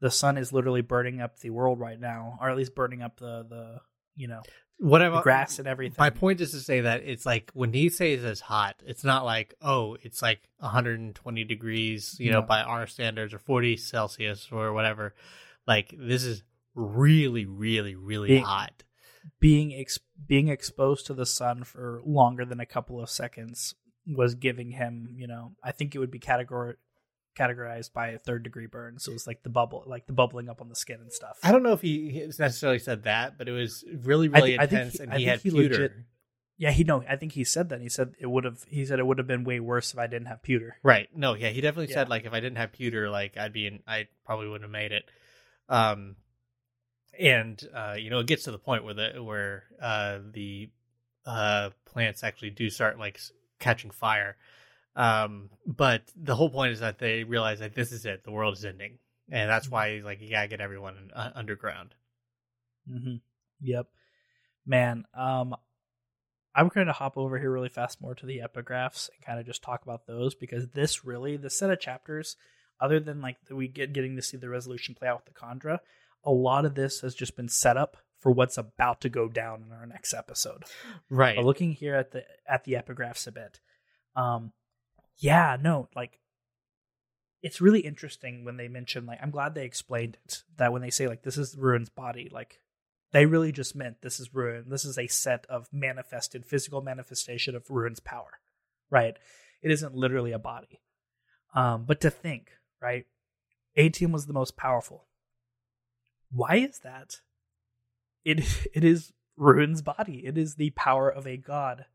The 0.00 0.10
sun 0.10 0.36
is 0.36 0.52
literally 0.52 0.82
burning 0.82 1.20
up 1.20 1.38
the 1.38 1.50
world 1.50 1.78
right 1.78 1.98
now, 1.98 2.38
or 2.40 2.50
at 2.50 2.56
least 2.56 2.74
burning 2.74 3.02
up 3.02 3.18
the 3.18 3.44
the 3.48 3.80
you 4.16 4.26
know 4.28 4.42
what 4.78 5.02
I'm 5.02 5.20
grass 5.22 5.58
and 5.58 5.68
everything. 5.68 5.96
My 5.98 6.10
point 6.10 6.40
is 6.40 6.50
to 6.52 6.60
say 6.60 6.82
that 6.82 7.02
it's 7.04 7.24
like 7.24 7.50
when 7.54 7.72
he 7.72 7.88
says 7.88 8.24
it's 8.24 8.40
hot, 8.40 8.76
it's 8.86 9.04
not 9.04 9.24
like 9.24 9.54
oh, 9.62 9.96
it's 10.02 10.20
like 10.22 10.40
120 10.58 11.44
degrees, 11.44 12.16
you 12.18 12.30
know, 12.32 12.42
by 12.42 12.62
our 12.62 12.86
standards, 12.86 13.32
or 13.34 13.38
40 13.38 13.76
Celsius 13.76 14.48
or 14.52 14.72
whatever. 14.72 15.14
Like 15.66 15.94
this 15.98 16.24
is 16.24 16.42
really, 16.74 17.46
really, 17.46 17.94
really 17.94 18.28
Being- 18.28 18.44
hot. 18.44 18.82
being 19.40 19.72
ex- 19.74 19.98
being 20.26 20.48
exposed 20.48 21.06
to 21.06 21.14
the 21.14 21.26
sun 21.26 21.64
for 21.64 22.00
longer 22.04 22.44
than 22.44 22.60
a 22.60 22.66
couple 22.66 23.00
of 23.00 23.08
seconds 23.08 23.74
was 24.06 24.34
giving 24.34 24.70
him, 24.72 25.08
you 25.16 25.26
know, 25.26 25.52
I 25.62 25.72
think 25.72 25.94
it 25.94 25.98
would 25.98 26.10
be 26.10 26.18
categor- 26.18 26.74
categorized 27.34 27.92
by 27.92 28.08
a 28.08 28.18
third 28.18 28.42
degree 28.42 28.66
burn. 28.66 28.98
So 28.98 29.10
it 29.10 29.14
was 29.14 29.26
like 29.26 29.42
the 29.42 29.50
bubble, 29.50 29.84
like 29.86 30.06
the 30.06 30.12
bubbling 30.12 30.48
up 30.48 30.60
on 30.60 30.68
the 30.68 30.76
skin 30.76 31.00
and 31.00 31.12
stuff. 31.12 31.38
I 31.42 31.52
don't 31.52 31.62
know 31.62 31.72
if 31.72 31.80
he 31.82 32.10
he 32.10 32.20
necessarily 32.38 32.78
said 32.78 33.04
that, 33.04 33.36
but 33.38 33.48
it 33.48 33.52
was 33.52 33.84
really, 34.02 34.30
I 34.32 34.38
really 34.38 34.50
thi- 34.52 34.58
I 34.58 34.66
think 34.66 34.72
intense, 34.80 34.92
he- 34.96 35.02
and 35.02 35.12
I 35.12 35.18
he 35.18 35.24
think 35.24 35.30
had 35.30 35.40
he 35.40 35.50
pewter. 35.50 35.74
legit- 35.74 35.92
yeah, 36.56 36.70
he 36.70 36.84
no, 36.84 37.02
I 37.08 37.16
think 37.16 37.32
he 37.32 37.42
said 37.42 37.70
that. 37.70 37.80
He 37.80 37.88
said 37.88 38.14
it 38.20 38.26
would 38.28 38.44
have. 38.44 38.62
He 38.68 38.86
said 38.86 39.00
it 39.00 39.06
would 39.06 39.18
have 39.18 39.26
been 39.26 39.42
way 39.42 39.58
worse 39.58 39.92
if 39.92 39.98
I 39.98 40.06
didn't 40.06 40.28
have 40.28 40.40
pewter. 40.40 40.76
Right. 40.84 41.08
No, 41.16 41.34
yeah, 41.34 41.48
he 41.48 41.60
definitely 41.60 41.88
Yeah. 41.88 41.94
said 42.00 42.08
like 42.08 42.26
if 42.26 42.32
I 42.32 42.38
didn't 42.38 42.58
have 42.58 42.72
pewter, 42.72 43.10
like 43.10 43.36
I'd 43.36 43.52
be 43.52 43.66
in 43.66 43.82
I 43.88 44.06
probably 44.24 44.46
wouldn't 44.48 44.62
have 44.62 44.70
made 44.70 44.92
it. 44.92 45.10
Um 45.68 46.14
and 47.18 47.60
uh 47.74 47.96
you 47.98 48.10
know, 48.10 48.20
it 48.20 48.26
gets 48.26 48.44
to 48.44 48.50
the 48.52 48.58
point 48.58 48.84
where 48.84 48.94
the 48.94 49.22
where 49.22 49.64
uh 49.82 50.18
the 50.32 50.70
uh 51.26 51.70
plants 51.86 52.22
actually 52.22 52.50
do 52.50 52.70
start 52.70 52.98
like 52.98 53.18
catching 53.58 53.90
fire. 53.90 54.36
Um 54.96 55.50
but 55.66 56.02
the 56.16 56.36
whole 56.36 56.50
point 56.50 56.72
is 56.72 56.80
that 56.80 56.98
they 56.98 57.24
realize 57.24 57.60
that 57.60 57.74
this 57.74 57.92
is 57.92 58.04
it, 58.06 58.24
the 58.24 58.32
world 58.32 58.56
is 58.56 58.64
ending. 58.64 58.98
And 59.30 59.48
that's 59.48 59.68
why 59.70 60.02
like 60.04 60.20
you 60.20 60.30
got 60.30 60.42
to 60.42 60.48
get 60.48 60.60
everyone 60.60 61.10
uh, 61.14 61.30
underground. 61.34 61.94
Mm-hmm. 62.90 63.16
Yep, 63.62 63.86
man. 64.66 65.04
Um, 65.14 65.54
I'm 66.54 66.68
going 66.68 66.86
to 66.86 66.92
hop 66.92 67.16
over 67.16 67.38
here 67.38 67.50
really 67.50 67.68
fast 67.68 68.00
more 68.00 68.14
to 68.14 68.26
the 68.26 68.40
epigraphs 68.40 69.08
and 69.14 69.24
kind 69.24 69.40
of 69.40 69.46
just 69.46 69.62
talk 69.62 69.82
about 69.82 70.06
those 70.06 70.34
because 70.34 70.68
this 70.68 71.04
really 71.04 71.36
the 71.36 71.50
set 71.50 71.70
of 71.70 71.80
chapters, 71.80 72.36
other 72.80 73.00
than 73.00 73.20
like 73.20 73.36
the, 73.46 73.56
we 73.56 73.66
get 73.66 73.92
getting 73.92 74.14
to 74.16 74.22
see 74.22 74.36
the 74.36 74.48
resolution 74.48 74.94
play 74.94 75.08
out 75.08 75.24
with 75.24 75.34
the 75.34 75.40
Kandra, 75.40 75.78
a 76.22 76.30
lot 76.30 76.64
of 76.64 76.74
this 76.74 77.00
has 77.00 77.14
just 77.14 77.36
been 77.36 77.48
set 77.48 77.76
up 77.76 77.96
for 78.20 78.30
what's 78.30 78.56
about 78.56 79.00
to 79.00 79.08
go 79.08 79.28
down 79.28 79.64
in 79.66 79.72
our 79.72 79.86
next 79.86 80.14
episode. 80.14 80.64
Right. 81.10 81.36
But 81.36 81.44
looking 81.44 81.72
here 81.72 81.96
at 81.96 82.12
the 82.12 82.24
at 82.48 82.64
the 82.64 82.74
epigraphs 82.74 83.26
a 83.26 83.32
bit, 83.32 83.60
um, 84.14 84.52
yeah, 85.18 85.56
no, 85.60 85.88
like 85.94 86.18
it's 87.42 87.60
really 87.60 87.80
interesting 87.80 88.44
when 88.44 88.56
they 88.56 88.68
mention 88.68 89.06
like 89.06 89.18
I'm 89.22 89.30
glad 89.30 89.54
they 89.54 89.64
explained 89.64 90.16
it 90.24 90.42
that 90.56 90.72
when 90.72 90.82
they 90.82 90.90
say 90.90 91.08
like 91.08 91.22
this 91.22 91.36
is 91.38 91.56
Ruin's 91.56 91.90
body, 91.90 92.30
like 92.32 92.60
they 93.12 93.26
really 93.26 93.52
just 93.52 93.76
meant 93.76 94.02
this 94.02 94.18
is 94.18 94.34
Ruin. 94.34 94.64
This 94.68 94.84
is 94.84 94.98
a 94.98 95.06
set 95.06 95.46
of 95.48 95.68
manifested 95.72 96.44
physical 96.44 96.82
manifestation 96.82 97.54
of 97.54 97.70
Ruin's 97.70 98.00
power, 98.00 98.40
right? 98.90 99.16
It 99.62 99.70
isn't 99.70 99.94
literally 99.94 100.32
a 100.32 100.38
body. 100.38 100.80
Um, 101.54 101.84
but 101.84 102.00
to 102.00 102.10
think, 102.10 102.50
right? 102.82 103.06
Atium 103.78 104.10
was 104.10 104.26
the 104.26 104.32
most 104.32 104.56
powerful. 104.56 105.04
Why 106.32 106.56
is 106.56 106.80
that? 106.80 107.20
It 108.24 108.40
it 108.74 108.84
is 108.84 109.12
Ruin's 109.36 109.82
body. 109.82 110.26
It 110.26 110.36
is 110.36 110.56
the 110.56 110.70
power 110.70 111.08
of 111.08 111.26
a 111.26 111.36
god. 111.36 111.86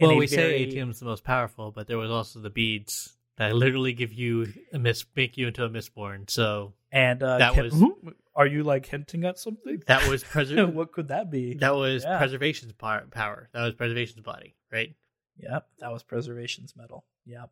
Well, 0.00 0.16
we 0.16 0.26
very- 0.26 0.28
say 0.28 0.62
atium's 0.66 0.98
the 1.00 1.06
most 1.06 1.24
powerful, 1.24 1.70
but 1.72 1.86
there 1.86 1.98
was 1.98 2.10
also 2.10 2.40
the 2.40 2.50
beads 2.50 3.16
that 3.36 3.54
literally 3.54 3.92
give 3.92 4.12
you 4.12 4.52
a 4.72 4.78
mis 4.78 5.04
make 5.16 5.36
you 5.36 5.46
into 5.48 5.64
a 5.64 5.70
Mistborn. 5.70 6.28
So 6.28 6.74
and 6.90 7.22
uh, 7.22 7.38
that 7.38 7.54
can- 7.54 7.64
was-? 7.64 8.14
Are 8.34 8.46
you 8.46 8.62
like 8.62 8.86
hinting 8.86 9.24
at 9.24 9.38
something? 9.38 9.82
that 9.86 10.08
was 10.08 10.24
preser- 10.32 10.72
what 10.72 10.92
could 10.92 11.08
that 11.08 11.30
be? 11.30 11.54
that 11.54 11.74
was 11.74 12.02
Yeah. 12.04 12.18
preservation's 12.18 12.72
power, 12.72 13.06
power. 13.10 13.48
That 13.52 13.62
was 13.64 13.74
preservation's 13.74 14.22
body, 14.22 14.54
right? 14.72 14.94
Yep, 15.38 15.66
that 15.80 15.92
was 15.92 16.02
preservation's 16.02 16.74
metal. 16.76 17.04
Yep, 17.26 17.50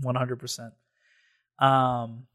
one 0.00 0.14
hundred 0.14 0.36
percent. 0.38 0.72
Um, 1.58 2.26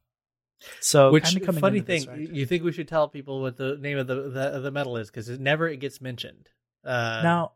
so 0.79 1.12
Which 1.12 1.23
kind 1.25 1.38
of 1.38 1.43
coming 1.45 1.62
funny 1.62 1.77
into 1.79 1.88
this, 1.91 2.06
thing, 2.06 2.13
right? 2.25 2.29
you 2.34 2.45
think 2.45 2.63
we 2.63 2.71
should 2.71 2.88
tell 2.88 3.08
people 3.08 3.41
what 3.41 3.58
the 3.58 3.77
name 3.77 3.97
of 3.97 4.08
the 4.08 4.29
the, 4.29 4.60
the 4.60 4.71
medal 4.71 4.97
is 4.97 5.10
because 5.10 5.29
it 5.29 5.39
never 5.39 5.67
it 5.67 5.77
gets 5.77 5.99
mentioned. 6.01 6.49
Uh, 6.86 7.21
now, 7.23 7.51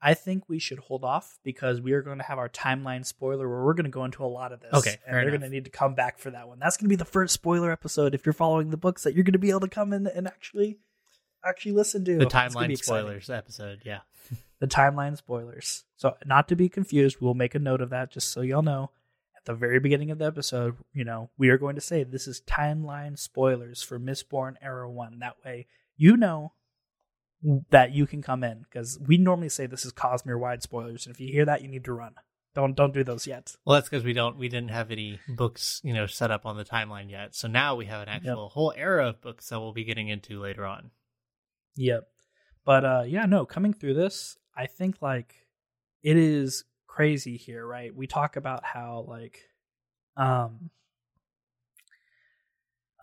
I- 0.00 0.14
think 0.14 0.48
we 0.48 0.58
should 0.58 0.78
hold 0.78 1.04
off 1.04 1.38
because 1.44 1.80
we 1.80 1.92
are 1.92 2.02
going 2.02 2.18
to 2.18 2.24
have 2.24 2.38
our 2.38 2.48
timeline 2.48 3.04
spoiler 3.04 3.48
where 3.48 3.64
we're 3.64 3.74
going 3.74 3.84
to 3.84 3.90
go 3.90 4.04
into 4.04 4.24
a 4.24 4.26
lot 4.26 4.52
of 4.52 4.60
this. 4.60 4.72
Okay, 4.74 4.96
and 5.06 5.16
they're 5.16 5.30
going 5.30 5.40
to 5.42 5.48
need 5.48 5.64
to 5.64 5.70
come 5.70 5.94
back 5.94 6.18
for 6.18 6.30
that 6.30 6.48
one. 6.48 6.58
That's 6.58 6.76
going 6.76 6.86
to 6.86 6.88
be 6.88 6.96
the 6.96 7.04
first 7.04 7.34
spoiler 7.34 7.70
episode 7.70 8.14
if 8.14 8.26
you're 8.26 8.32
following 8.32 8.70
the 8.70 8.76
books 8.76 9.04
that 9.04 9.14
you're 9.14 9.24
going 9.24 9.32
to 9.32 9.38
be 9.38 9.50
able 9.50 9.60
to 9.60 9.68
come 9.68 9.92
in 9.92 10.06
and 10.06 10.26
actually 10.26 10.78
actually 11.44 11.72
listen 11.72 12.04
to 12.04 12.18
the 12.18 12.26
timeline 12.26 12.70
exciting. 12.70 12.76
spoilers 12.76 13.30
episode, 13.30 13.80
yeah. 13.84 14.00
the 14.60 14.66
timeline 14.66 15.16
spoilers. 15.16 15.84
So, 15.96 16.16
not 16.26 16.48
to 16.48 16.56
be 16.56 16.68
confused, 16.68 17.18
we'll 17.20 17.34
make 17.34 17.54
a 17.54 17.60
note 17.60 17.80
of 17.80 17.90
that 17.90 18.10
just 18.10 18.30
so 18.30 18.40
y'all 18.40 18.62
know. 18.62 18.90
At 19.36 19.44
the 19.44 19.54
very 19.54 19.78
beginning 19.78 20.10
of 20.10 20.18
the 20.18 20.26
episode, 20.26 20.76
you 20.92 21.04
know, 21.04 21.30
we 21.38 21.48
are 21.48 21.58
going 21.58 21.76
to 21.76 21.80
say 21.80 22.02
this 22.02 22.26
is 22.26 22.42
timeline 22.42 23.16
spoilers 23.16 23.82
for 23.82 23.98
Mistborn 23.98 24.54
Era 24.60 24.90
1. 24.90 25.20
That 25.20 25.36
way, 25.44 25.66
you 25.96 26.16
know 26.16 26.52
that 27.70 27.92
you 27.92 28.06
can 28.06 28.22
come 28.22 28.42
in 28.42 28.62
because 28.62 28.98
we 29.06 29.16
normally 29.16 29.48
say 29.48 29.66
this 29.66 29.84
is 29.84 29.92
Cosmere 29.92 30.38
wide 30.38 30.62
spoilers. 30.62 31.06
And 31.06 31.14
if 31.14 31.20
you 31.20 31.32
hear 31.32 31.44
that, 31.44 31.62
you 31.62 31.68
need 31.68 31.84
to 31.84 31.92
run. 31.92 32.14
Don't 32.54 32.74
don't 32.74 32.94
do 32.94 33.04
those 33.04 33.26
yet. 33.26 33.54
Well, 33.64 33.74
that's 33.74 33.88
because 33.88 34.04
we 34.04 34.12
don't 34.12 34.36
we 34.36 34.48
didn't 34.48 34.70
have 34.70 34.90
any 34.90 35.20
books 35.28 35.80
you 35.84 35.94
know 35.94 36.06
set 36.06 36.30
up 36.30 36.46
on 36.46 36.56
the 36.56 36.64
timeline 36.64 37.10
yet. 37.10 37.34
So 37.34 37.46
now 37.46 37.76
we 37.76 37.86
have 37.86 38.02
an 38.02 38.08
actual 38.08 38.48
whole 38.48 38.72
era 38.76 39.08
of 39.08 39.20
books 39.20 39.48
that 39.48 39.60
we'll 39.60 39.72
be 39.72 39.84
getting 39.84 40.08
into 40.08 40.40
later 40.40 40.66
on. 40.66 40.90
Yep. 41.76 42.08
But 42.64 42.84
uh 42.84 43.02
yeah, 43.06 43.26
no, 43.26 43.46
coming 43.46 43.72
through 43.72 43.94
this, 43.94 44.36
I 44.56 44.66
think 44.66 45.00
like 45.00 45.46
it 46.02 46.16
is 46.16 46.64
crazy 46.86 47.36
here, 47.36 47.64
right? 47.64 47.94
We 47.94 48.08
talk 48.08 48.34
about 48.34 48.64
how 48.64 49.04
like 49.06 49.42
um 50.16 50.70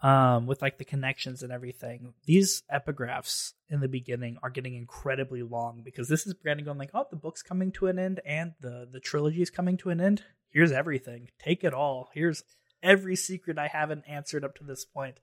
um 0.01 0.45
with 0.45 0.61
like 0.61 0.77
the 0.77 0.85
connections 0.85 1.41
and 1.41 1.51
everything. 1.51 2.13
These 2.25 2.63
epigraphs 2.73 3.53
in 3.69 3.79
the 3.79 3.87
beginning 3.87 4.37
are 4.43 4.49
getting 4.49 4.75
incredibly 4.75 5.41
long 5.41 5.81
because 5.83 6.07
this 6.07 6.27
is 6.27 6.33
Brandon 6.33 6.65
going 6.65 6.77
like, 6.77 6.91
"Oh, 6.93 7.07
the 7.09 7.15
book's 7.15 7.41
coming 7.41 7.71
to 7.73 7.87
an 7.87 7.99
end 7.99 8.19
and 8.25 8.53
the 8.59 8.87
the 8.91 8.99
trilogy 8.99 9.41
is 9.41 9.49
coming 9.49 9.77
to 9.77 9.89
an 9.89 10.01
end. 10.01 10.23
here's 10.49 10.71
everything. 10.71 11.29
Take 11.37 11.63
it 11.63 11.73
all. 11.73 12.09
Here's 12.13 12.43
every 12.81 13.15
secret 13.15 13.57
I 13.57 13.67
haven't 13.67 14.05
answered 14.07 14.45
up 14.45 14.55
to 14.55 14.63
this 14.63 14.85
point. 14.85 15.19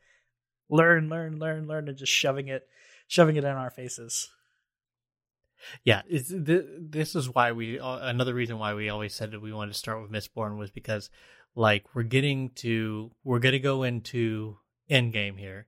Learn, 0.69 1.09
learn, 1.09 1.39
learn, 1.39 1.67
learn, 1.67 1.89
and 1.89 1.97
just 1.97 2.13
shoving 2.13 2.49
it, 2.49 2.67
shoving 3.07 3.37
it 3.37 3.45
in 3.45 3.51
our 3.51 3.71
faces. 3.71 4.31
Yeah, 5.85 6.03
it's, 6.09 6.29
th- 6.29 6.67
this 6.79 7.15
is 7.15 7.33
why 7.33 7.53
we 7.53 7.79
uh, 7.79 7.99
another 8.03 8.35
reason 8.35 8.59
why 8.59 8.75
we 8.75 8.89
always 8.89 9.15
said 9.15 9.31
that 9.31 9.43
we 9.43 9.53
wanted 9.53 9.73
to 9.73 9.79
start 9.79 10.03
with 10.03 10.11
Mistborn 10.11 10.59
was 10.59 10.71
because 10.71 11.11
like 11.55 11.85
we're 11.95 12.03
getting 12.03 12.51
to 12.57 13.11
we're 13.25 13.39
gonna 13.39 13.59
go 13.59 13.83
into 13.83 14.59
Endgame 14.93 15.39
here, 15.39 15.67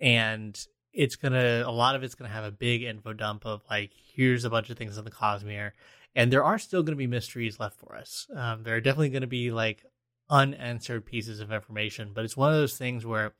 and 0.00 0.58
it's 0.92 1.16
gonna 1.16 1.62
a 1.66 1.70
lot 1.70 1.94
of 1.96 2.02
it's 2.02 2.14
gonna 2.14 2.30
have 2.30 2.44
a 2.44 2.50
big 2.50 2.82
info 2.82 3.12
dump 3.12 3.46
of 3.46 3.62
like 3.70 3.92
here's 4.14 4.44
a 4.44 4.50
bunch 4.50 4.70
of 4.70 4.76
things 4.76 4.98
in 4.98 5.04
the 5.04 5.10
Cosmere, 5.10 5.72
and 6.14 6.32
there 6.32 6.44
are 6.44 6.58
still 6.58 6.82
gonna 6.82 6.96
be 6.96 7.06
mysteries 7.06 7.60
left 7.60 7.78
for 7.78 7.94
us. 7.96 8.26
Um, 8.34 8.62
there 8.64 8.76
are 8.76 8.80
definitely 8.80 9.10
gonna 9.10 9.26
be 9.26 9.50
like 9.50 9.84
unanswered 10.30 11.06
pieces 11.06 11.40
of 11.40 11.52
information, 11.52 12.12
but 12.14 12.24
it's 12.24 12.36
one 12.36 12.52
of 12.52 12.58
those 12.58 12.76
things 12.76 13.06
where 13.06 13.34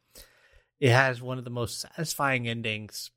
it 0.80 0.90
has 0.90 1.22
one 1.22 1.38
of 1.38 1.44
the 1.44 1.50
most 1.50 1.80
satisfying 1.80 2.46
endings 2.48 3.10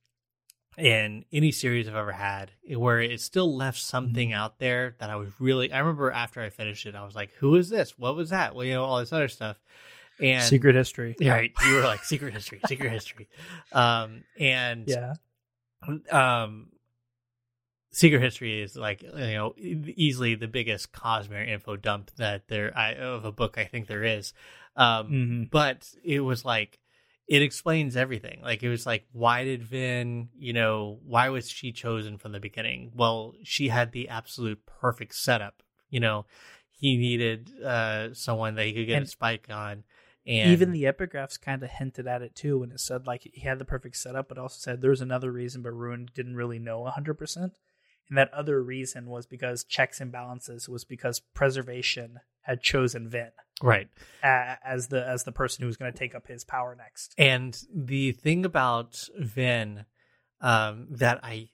in 0.77 1.25
any 1.31 1.51
series 1.51 1.87
I've 1.87 1.95
ever 1.95 2.11
had, 2.11 2.51
where 2.75 3.01
it 3.01 3.19
still 3.19 3.55
left 3.55 3.79
something 3.79 4.29
Mm-hmm. 4.29 4.39
out 4.39 4.59
there 4.59 4.95
that 4.99 5.09
I 5.09 5.15
was 5.15 5.29
really. 5.39 5.71
I 5.71 5.79
remember 5.79 6.11
after 6.11 6.41
I 6.41 6.49
finished 6.49 6.85
it, 6.85 6.95
I 6.95 7.03
was 7.03 7.15
like, 7.15 7.31
"Who 7.39 7.55
is 7.55 7.69
this? 7.69 7.97
What 7.97 8.15
was 8.15 8.29
that?" 8.29 8.53
Well, 8.53 8.65
you 8.65 8.75
know, 8.75 8.85
all 8.85 8.99
this 8.99 9.13
other 9.13 9.27
stuff. 9.27 9.57
And 10.19 10.43
Secret 10.43 10.75
history. 10.75 11.15
Yeah, 11.19 11.33
right. 11.33 11.51
You 11.63 11.75
were 11.75 11.83
like 11.83 12.03
secret 12.03 12.33
history, 12.33 12.61
secret 12.65 12.91
history. 12.91 13.27
Um, 13.71 14.23
and 14.39 14.87
Yeah. 14.87 15.13
um, 16.11 16.69
secret 17.91 18.21
history 18.21 18.61
is 18.61 18.75
like 18.75 19.01
you 19.01 19.11
know 19.11 19.53
easily 19.57 20.35
the 20.35 20.47
biggest 20.47 20.91
Cosmere 20.91 21.47
info 21.47 21.75
dump 21.75 22.11
that 22.17 22.47
there 22.47 22.71
I, 22.77 22.93
of 22.93 23.25
a 23.25 23.31
book 23.31 23.57
I 23.57 23.65
think 23.65 23.87
there 23.87 24.03
is. 24.03 24.33
Um, 24.75 25.07
hmm 25.07 25.43
but 25.51 25.89
it 26.03 26.19
was 26.19 26.45
like 26.45 26.79
it 27.27 27.41
explains 27.41 27.97
everything. 27.97 28.39
Like 28.41 28.63
it 28.63 28.69
was 28.69 28.85
like, 28.85 29.05
why 29.11 29.43
did 29.43 29.61
Vin, 29.63 30.29
you 30.37 30.53
know, 30.53 30.99
why 31.05 31.29
was 31.29 31.49
she 31.49 31.71
chosen 31.73 32.17
from 32.17 32.31
the 32.31 32.39
beginning? 32.39 32.91
Well, 32.95 33.33
she 33.43 33.67
had 33.67 33.91
the 33.91 34.07
absolute 34.07 34.65
perfect 34.65 35.15
setup. 35.15 35.61
You 35.89 35.99
know, 35.99 36.25
he 36.69 36.97
needed 36.97 37.51
uh 37.63 38.13
someone 38.13 38.55
that 38.55 38.65
he 38.65 38.73
could 38.73 38.87
get 38.87 38.97
And 38.97 39.05
a 39.05 39.09
spike 39.09 39.47
on. 39.49 39.83
And 40.27 40.51
Even 40.51 40.71
the 40.71 40.83
epigraphs 40.83 41.39
kind 41.39 41.63
of 41.63 41.69
hinted 41.69 42.05
at 42.05 42.21
it 42.21 42.35
too 42.35 42.59
when 42.59 42.71
it 42.71 42.81
said 42.81 43.07
like 43.07 43.29
he 43.33 43.41
had 43.41 43.59
the 43.59 43.65
perfect 43.65 43.95
setup, 43.95 44.27
but 44.27 44.37
also 44.37 44.57
said 44.59 44.81
there's 44.81 45.01
another 45.01 45.31
reason, 45.31 45.61
but 45.61 45.71
Ruin 45.71 46.09
didn't 46.13 46.35
really 46.35 46.59
know 46.59 46.81
100%. 46.81 47.35
And 47.35 48.17
that 48.17 48.33
other 48.33 48.61
reason 48.61 49.07
was 49.07 49.25
because 49.25 49.63
checks 49.63 50.01
and 50.01 50.11
balances 50.11 50.67
was 50.67 50.83
because 50.83 51.21
preservation 51.33 52.19
had 52.41 52.61
chosen 52.61 53.09
Vin 53.09 53.31
right. 53.61 53.89
as 54.23 54.87
the 54.87 55.05
as 55.05 55.23
the 55.23 55.31
person 55.33 55.61
who 55.61 55.67
was 55.67 55.75
going 55.75 55.91
to 55.91 55.97
take 55.97 56.15
up 56.15 56.27
his 56.27 56.43
power 56.43 56.75
next. 56.77 57.13
And 57.17 57.57
the 57.73 58.13
thing 58.13 58.45
about 58.45 59.09
Vin 59.17 59.85
um, 60.39 60.87
that 60.91 61.19
I 61.23 61.49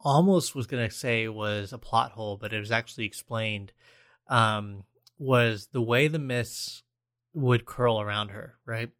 almost 0.00 0.54
was 0.54 0.66
going 0.66 0.88
to 0.88 0.94
say 0.94 1.28
was 1.28 1.72
a 1.72 1.78
plot 1.78 2.12
hole, 2.12 2.36
but 2.36 2.52
it 2.52 2.58
was 2.58 2.72
actually 2.72 3.04
explained, 3.04 3.72
um, 4.28 4.84
was 5.18 5.68
the 5.72 5.82
way 5.82 6.08
the 6.08 6.18
mists 6.18 6.82
would 7.34 7.64
curl 7.64 8.00
around 8.00 8.30
her, 8.30 8.54
right? 8.66 8.90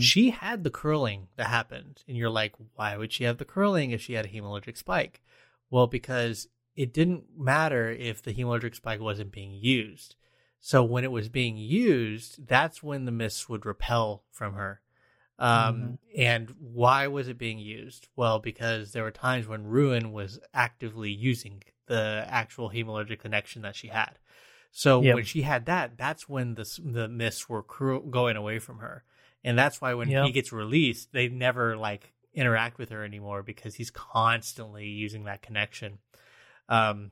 She 0.00 0.30
had 0.30 0.64
the 0.64 0.70
curling 0.70 1.28
that 1.36 1.46
happened. 1.46 2.02
And 2.08 2.16
you're 2.16 2.30
like, 2.30 2.54
why 2.74 2.96
would 2.96 3.12
she 3.12 3.24
have 3.24 3.38
the 3.38 3.44
curling 3.44 3.92
if 3.92 4.00
she 4.00 4.14
had 4.14 4.26
a 4.26 4.28
hemalurgic 4.28 4.76
spike? 4.76 5.22
Well, 5.70 5.86
because 5.86 6.48
it 6.74 6.92
didn't 6.92 7.24
matter 7.36 7.90
if 7.90 8.22
the 8.22 8.34
hemalurgic 8.34 8.74
spike 8.74 9.00
wasn't 9.00 9.30
being 9.32 9.52
used. 9.52 10.16
So 10.60 10.82
when 10.82 11.04
it 11.04 11.12
was 11.12 11.28
being 11.28 11.56
used, 11.56 12.46
that's 12.46 12.82
when 12.82 13.04
the 13.04 13.12
mists 13.12 13.48
would 13.48 13.64
repel 13.64 14.24
from 14.30 14.54
her. 14.54 14.80
Um, 15.38 15.98
And 16.16 16.54
why 16.58 17.06
was 17.06 17.28
it 17.28 17.38
being 17.38 17.58
used? 17.58 18.08
Well, 18.14 18.40
because 18.40 18.92
there 18.92 19.04
were 19.04 19.10
times 19.10 19.46
when 19.46 19.64
Ruin 19.64 20.12
was 20.12 20.38
actively 20.52 21.10
using 21.10 21.62
the 21.86 22.24
actual 22.28 22.70
hemalurgic 22.70 23.20
connection 23.20 23.62
that 23.62 23.74
she 23.74 23.88
had. 23.88 24.18
So 24.72 25.00
Yep. 25.00 25.14
when 25.14 25.24
she 25.24 25.42
had 25.42 25.66
that, 25.66 25.96
that's 25.96 26.28
when 26.28 26.54
the 26.54 26.80
the 26.84 27.08
mists 27.08 27.48
were 27.48 27.62
cru- 27.62 28.08
going 28.08 28.36
away 28.36 28.58
from 28.58 28.78
her, 28.78 29.04
and 29.42 29.58
that's 29.58 29.80
why 29.80 29.94
when 29.94 30.08
Yep. 30.08 30.26
he 30.26 30.32
gets 30.32 30.52
released, 30.52 31.12
they 31.12 31.28
never 31.28 31.76
like 31.76 32.12
interact 32.32 32.78
with 32.78 32.90
her 32.90 33.04
anymore 33.04 33.42
because 33.42 33.74
he's 33.74 33.90
constantly 33.90 34.86
using 34.86 35.24
that 35.24 35.42
connection. 35.42 35.98
Um, 36.68 37.10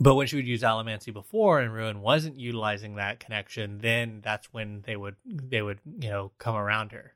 but 0.00 0.16
when 0.16 0.26
she 0.26 0.36
would 0.36 0.46
use 0.46 0.62
Allomancy 0.62 1.12
before 1.12 1.60
and 1.60 1.72
Ruin 1.72 2.00
wasn't 2.00 2.36
utilizing 2.36 2.96
that 2.96 3.20
connection, 3.20 3.78
then 3.78 4.20
that's 4.22 4.52
when 4.52 4.82
they 4.82 4.96
would 4.96 5.16
they 5.24 5.62
would 5.62 5.78
you 5.84 6.10
know 6.10 6.32
come 6.38 6.56
around 6.56 6.92
her. 6.92 7.14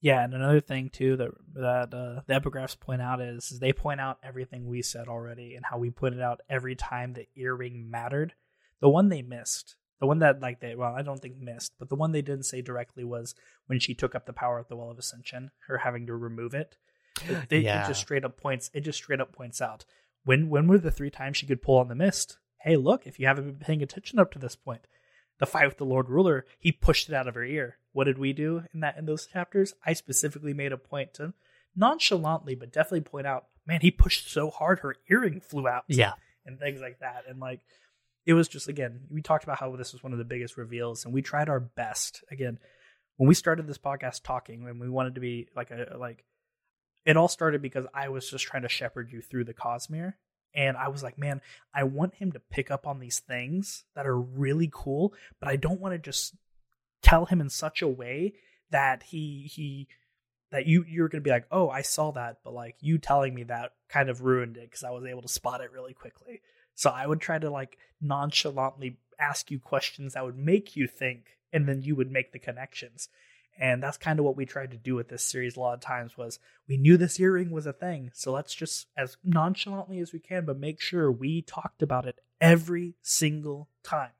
Yeah, 0.00 0.22
and 0.22 0.34
another 0.34 0.60
thing 0.60 0.90
too 0.90 1.16
that 1.16 1.30
that 1.54 1.94
uh, 1.94 2.20
the 2.26 2.34
epigraphs 2.40 2.78
point 2.78 3.02
out 3.02 3.20
is, 3.20 3.50
is 3.52 3.60
they 3.60 3.72
point 3.72 4.00
out 4.00 4.18
everything 4.22 4.66
we 4.66 4.82
said 4.82 5.08
already 5.08 5.54
and 5.54 5.64
how 5.64 5.78
we 5.78 5.90
pointed 5.90 6.20
out 6.20 6.40
every 6.48 6.74
time 6.74 7.12
the 7.12 7.26
earring 7.36 7.90
mattered. 7.90 8.34
The 8.80 8.88
one 8.88 9.08
they 9.08 9.22
missed, 9.22 9.76
the 10.00 10.06
one 10.06 10.18
that 10.20 10.40
like 10.40 10.60
they 10.60 10.74
well, 10.74 10.94
I 10.94 11.02
don't 11.02 11.20
think 11.20 11.38
missed, 11.38 11.72
but 11.78 11.88
the 11.88 11.94
one 11.96 12.12
they 12.12 12.22
didn't 12.22 12.44
say 12.46 12.60
directly 12.62 13.04
was 13.04 13.34
when 13.66 13.78
she 13.80 13.94
took 13.94 14.14
up 14.14 14.26
the 14.26 14.32
power 14.32 14.58
of 14.58 14.68
the 14.68 14.76
Well 14.76 14.90
of 14.90 14.98
Ascension, 14.98 15.50
her 15.68 15.78
having 15.78 16.06
to 16.06 16.14
remove 16.14 16.54
it. 16.54 16.76
It, 17.28 17.48
they- 17.48 17.58
it 17.58 17.64
Yeah. 17.64 17.86
just 17.88 18.00
straight 18.00 18.24
up 18.24 18.36
points. 18.36 18.70
It 18.74 18.80
just 18.82 18.98
straight 18.98 19.20
up 19.20 19.32
points 19.32 19.60
out 19.60 19.84
when 20.24 20.48
when 20.50 20.66
were 20.68 20.78
the 20.78 20.90
three 20.90 21.10
times 21.10 21.36
she 21.38 21.46
could 21.46 21.62
pull 21.62 21.78
on 21.78 21.88
the 21.88 21.94
mist. 21.94 22.38
Hey, 22.62 22.76
look! 22.76 23.06
If 23.06 23.18
you 23.20 23.26
haven't 23.26 23.44
been 23.44 23.58
paying 23.58 23.82
attention 23.82 24.18
up 24.18 24.30
to 24.32 24.38
this 24.38 24.56
point, 24.56 24.86
the 25.38 25.46
fight 25.46 25.66
with 25.66 25.78
the 25.78 25.84
Lord 25.84 26.08
Ruler, 26.10 26.44
he 26.58 26.72
pushed 26.72 27.08
it 27.08 27.14
out 27.14 27.28
of 27.28 27.34
her 27.34 27.44
ear. 27.44 27.78
What 27.92 28.04
did 28.04 28.18
we 28.18 28.32
do 28.34 28.64
in 28.74 28.80
that 28.80 28.96
in 28.98 29.06
those 29.06 29.26
chapters? 29.26 29.74
I 29.86 29.92
specifically 29.94 30.52
made 30.52 30.72
a 30.72 30.76
point 30.76 31.14
to 31.14 31.32
nonchalantly, 31.74 32.54
but 32.54 32.72
definitely 32.72 33.00
point 33.02 33.26
out, 33.26 33.46
man, 33.66 33.80
he 33.80 33.90
pushed 33.90 34.30
so 34.30 34.50
hard 34.50 34.80
her 34.80 34.96
earring 35.10 35.40
flew 35.40 35.68
out. 35.68 35.84
Yeah, 35.88 36.12
And 36.44 36.58
things 36.58 36.80
like 36.80 36.98
that. 37.00 37.24
And 37.28 37.38
like 37.40 37.60
it 38.26 38.34
was 38.34 38.48
just 38.48 38.68
again, 38.68 39.00
we 39.08 39.22
talked 39.22 39.44
about 39.44 39.58
how 39.58 39.74
this 39.76 39.92
was 39.92 40.02
one 40.02 40.12
of 40.12 40.18
the 40.18 40.24
biggest 40.24 40.56
reveals, 40.56 41.04
and 41.04 41.14
we 41.14 41.22
tried 41.22 41.48
our 41.48 41.60
best. 41.60 42.24
Again, 42.30 42.58
when 43.16 43.28
we 43.28 43.34
started 43.34 43.66
this 43.66 43.78
podcast 43.78 44.24
talking, 44.24 44.68
and 44.68 44.80
we 44.80 44.90
wanted 44.90 45.14
to 45.14 45.20
be 45.20 45.48
like 45.54 45.70
a 45.70 45.96
like 45.96 46.24
it 47.06 47.16
all 47.16 47.28
started 47.28 47.62
because 47.62 47.86
I 47.94 48.08
was 48.08 48.28
just 48.28 48.44
trying 48.44 48.64
to 48.64 48.68
shepherd 48.68 49.12
you 49.12 49.22
through 49.22 49.44
the 49.44 49.54
Cosmere. 49.54 50.14
And 50.54 50.76
I 50.76 50.88
was 50.88 51.02
like, 51.02 51.18
man, 51.18 51.40
I 51.72 51.84
want 51.84 52.14
him 52.14 52.32
to 52.32 52.40
pick 52.40 52.70
up 52.70 52.86
on 52.86 52.98
these 52.98 53.20
things 53.20 53.84
that 53.94 54.06
are 54.06 54.18
really 54.18 54.70
cool, 54.72 55.12
but 55.38 55.48
I 55.48 55.56
don't 55.56 55.80
want 55.80 55.94
to 55.94 55.98
just 55.98 56.34
tell 57.02 57.26
him 57.26 57.40
in 57.40 57.50
such 57.50 57.82
a 57.82 57.88
way 57.88 58.34
that 58.70 59.04
he 59.04 59.48
he 59.52 59.86
that 60.50 60.66
you 60.66 60.84
you're 60.88 61.08
gonna 61.08 61.20
be 61.20 61.30
like, 61.30 61.46
oh, 61.52 61.68
I 61.70 61.82
saw 61.82 62.10
that, 62.12 62.38
but 62.42 62.54
like 62.54 62.74
you 62.80 62.98
telling 62.98 63.34
me 63.34 63.44
that 63.44 63.72
kind 63.88 64.08
of 64.08 64.22
ruined 64.22 64.56
it 64.56 64.68
because 64.68 64.82
I 64.82 64.90
was 64.90 65.04
able 65.04 65.22
to 65.22 65.28
spot 65.28 65.60
it 65.60 65.70
really 65.70 65.94
quickly. 65.94 66.40
So 66.76 66.90
I 66.90 67.06
would 67.06 67.20
try 67.20 67.38
to 67.40 67.50
like 67.50 67.78
nonchalantly 68.00 68.98
ask 69.18 69.50
you 69.50 69.58
questions 69.58 70.14
that 70.14 70.24
would 70.24 70.38
make 70.38 70.76
you 70.76 70.86
think, 70.86 71.38
and 71.52 71.68
then 71.68 71.82
you 71.82 71.96
would 71.96 72.12
make 72.12 72.32
the 72.32 72.38
connections. 72.38 73.08
And 73.58 73.82
that's 73.82 73.96
kind 73.96 74.18
of 74.18 74.24
what 74.26 74.36
we 74.36 74.44
tried 74.44 74.70
to 74.72 74.76
do 74.76 74.94
with 74.94 75.08
this 75.08 75.22
series 75.22 75.56
a 75.56 75.60
lot 75.60 75.74
of 75.74 75.80
times 75.80 76.16
was 76.16 76.38
we 76.68 76.76
knew 76.76 76.98
this 76.98 77.18
earring 77.18 77.50
was 77.50 77.66
a 77.66 77.72
thing. 77.72 78.10
So 78.12 78.30
let's 78.30 78.54
just 78.54 78.86
as 78.96 79.16
nonchalantly 79.24 79.98
as 79.98 80.12
we 80.12 80.18
can, 80.18 80.44
but 80.44 80.58
make 80.58 80.80
sure 80.80 81.10
we 81.10 81.40
talked 81.40 81.82
about 81.82 82.06
it 82.06 82.20
every 82.40 82.96
single 83.00 83.70
time. 83.82 84.10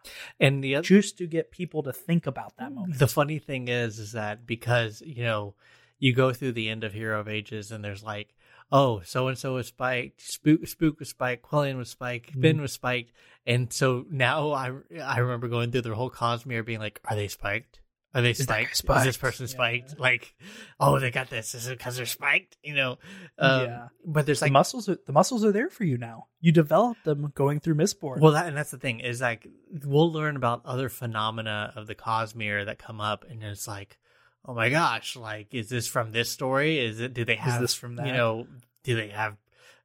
and 0.41 0.65
the 0.65 0.77
other 0.77 0.87
Just 0.87 1.19
to 1.19 1.27
get 1.27 1.51
people 1.51 1.83
to 1.83 1.93
think 1.93 2.27
about 2.27 2.57
that 2.57 2.73
moment. 2.73 2.99
The 2.99 3.09
funny 3.09 3.39
thing 3.39 3.69
is, 3.69 3.99
is 3.99 4.13
that 4.13 4.47
because 4.47 5.03
you 5.05 5.25
know 5.25 5.55
you 5.99 6.15
go 6.15 6.33
through 6.33 6.53
the 6.53 6.69
end 6.69 6.85
of 6.85 6.93
Hero 6.93 7.21
of 7.21 7.29
Ages, 7.29 7.71
and 7.71 7.85
there's 7.85 8.03
like, 8.03 8.36
oh, 8.73 9.01
so 9.05 9.29
and 9.29 9.39
so 9.39 9.55
was 9.55 9.69
spiked, 9.69 10.21
Spook, 10.21 10.67
Spook 10.67 10.99
was 10.99 11.09
spiked, 11.11 11.43
Quellion 11.43 11.77
was 11.79 11.91
spiked, 11.91 12.37
Mhm. 12.37 12.41
Ben 12.41 12.61
was 12.61 12.73
spiked, 12.73 13.13
and 13.47 13.73
so 13.73 14.05
now 14.11 14.51
I 14.53 14.73
I 15.03 15.19
remember 15.19 15.49
going 15.49 15.71
through 15.73 15.83
the 15.83 15.95
whole 15.95 16.11
Cosmere, 16.11 16.65
being 16.65 16.81
like, 16.81 17.01
are 17.05 17.17
they 17.17 17.29
spiked? 17.29 17.81
Are 18.15 18.23
they 18.23 18.33
guy 18.33 18.65
spiked? 18.73 19.01
Is 19.01 19.05
this 19.05 19.17
person 19.19 19.45
Yeah. 19.47 19.53
spiked? 19.53 19.99
Like, 20.01 20.35
oh, 20.81 20.99
they 20.99 21.11
got 21.11 21.29
this. 21.29 21.55
Is 21.55 21.67
it 21.69 21.77
because 21.77 21.99
they're 21.99 22.07
spiked? 22.07 22.57
You 22.63 22.75
know? 22.75 22.99
Um, 23.39 23.63
Yeah. 23.67 23.89
But 24.07 24.25
there's 24.25 24.41
the 24.41 24.47
like 24.47 24.53
muscles 24.53 24.89
are 24.89 24.97
the 25.07 25.13
muscles 25.13 25.45
are 25.45 25.53
there 25.53 25.69
for 25.69 25.85
you 25.85 25.99
now. 25.99 26.29
You 26.41 26.51
develop 26.51 26.97
them 27.05 27.31
going 27.35 27.61
through 27.61 27.75
Mistborn. 27.75 28.21
Well, 28.21 28.33
that 28.33 28.47
and 28.47 28.57
that's 28.57 28.71
the 28.71 28.79
thing 28.79 29.01
is 29.01 29.21
like 29.21 29.47
we'll 29.85 30.11
learn 30.11 30.35
about 30.37 30.63
other 30.65 30.89
phenomena 30.89 31.75
of 31.77 31.89
the 31.89 31.95
Cosmere 31.95 32.65
that 32.65 32.79
come 32.79 33.03
up, 33.03 33.25
and 33.29 33.43
it's 33.43 33.69
like, 33.69 33.99
oh 34.47 34.55
my 34.55 34.71
gosh, 34.71 35.17
like 35.17 35.55
is 35.55 35.69
this 35.69 35.87
from 35.87 36.13
this 36.13 36.31
story? 36.31 36.79
Is 36.79 37.01
it? 37.01 37.15
Do 37.15 37.25
they 37.25 37.37
have 37.37 37.61
this 37.61 37.75
from 37.75 37.97
that? 37.97 38.07
You 38.07 38.13
know, 38.13 38.47
do 38.85 38.97
they 38.97 39.09
have 39.09 39.37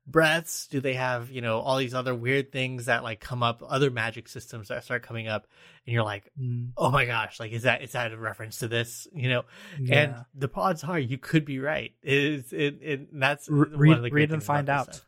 breaths? 0.07 0.67
Do 0.67 0.79
they 0.79 0.93
have 0.93 1.31
you 1.31 1.41
know 1.41 1.59
all 1.59 1.77
these 1.77 1.93
other 1.93 2.13
weird 2.15 2.51
things 2.51 2.85
that 2.85 3.03
like 3.03 3.19
come 3.19 3.43
up? 3.43 3.63
Other 3.67 3.89
magic 3.89 4.27
systems 4.27 4.67
that 4.67 4.83
start 4.83 5.03
coming 5.03 5.27
up, 5.27 5.47
and 5.85 5.93
you're 5.93 6.03
like, 6.03 6.31
Mm, 6.39 6.71
oh 6.77 6.91
my 6.91 7.05
gosh, 7.05 7.39
like 7.39 7.51
is 7.51 7.63
that 7.63 7.81
is 7.81 7.93
that 7.93 8.11
a 8.11 8.17
reference 8.17 8.59
to 8.59 8.67
this? 8.67 9.07
You 9.13 9.29
know, 9.29 9.43
yeah. 9.79 9.99
and 9.99 10.15
the 10.35 10.49
odds 10.53 10.83
are 10.83 10.99
you 10.99 11.17
could 11.17 11.45
be 11.45 11.59
right. 11.59 11.93
It 12.03 12.17
is 12.17 12.53
it, 12.53 12.79
it 12.81 13.19
that's 13.19 13.49
read, 13.49 13.97
of 13.97 14.03
the 14.03 14.09
great 14.09 14.29
read 14.29 14.31
and 14.31 14.43
find 14.43 14.69
out. 14.69 15.01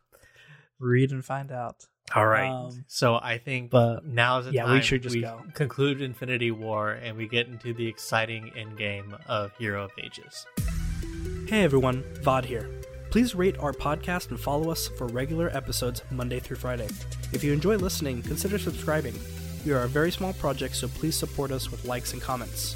Read 0.79 1.11
and 1.11 1.23
find 1.23 1.51
out. 1.51 1.85
All 2.15 2.27
right. 2.27 2.49
Um, 2.49 2.85
so 2.87 3.15
I 3.15 3.37
think 3.37 3.71
but 3.71 4.05
now 4.05 4.39
is 4.39 4.45
the 4.45 4.53
yeah, 4.53 4.65
time 4.65 4.75
we 4.75 4.81
should 4.81 5.01
just 5.01 5.19
go. 5.19 5.41
conclude 5.53 6.01
Infinity 6.01 6.51
War 6.51 6.91
and 6.91 7.17
we 7.17 7.27
get 7.27 7.47
into 7.47 7.73
the 7.73 7.87
exciting 7.87 8.51
end 8.55 8.77
game 8.77 9.15
of 9.27 9.55
Hero 9.57 9.85
of 9.85 9.91
Ages. 9.97 10.45
Hey 11.47 11.63
everyone, 11.63 12.03
Vaud 12.21 12.45
here. 12.45 12.69
Please 13.09 13.35
rate 13.35 13.57
our 13.59 13.73
podcast 13.73 14.29
and 14.29 14.39
follow 14.39 14.71
us 14.71 14.87
for 14.87 15.07
regular 15.07 15.49
episodes 15.55 16.01
Monday 16.11 16.39
through 16.39 16.57
Friday. 16.57 16.87
If 17.31 17.43
you 17.43 17.53
enjoy 17.53 17.77
listening, 17.77 18.21
consider 18.23 18.57
subscribing. 18.57 19.13
We 19.65 19.71
are 19.71 19.83
a 19.83 19.87
very 19.87 20.11
small 20.11 20.33
project, 20.33 20.75
so 20.75 20.87
please 20.87 21.15
support 21.15 21.51
us 21.51 21.71
with 21.71 21.85
likes 21.85 22.13
and 22.13 22.21
comments. 22.21 22.75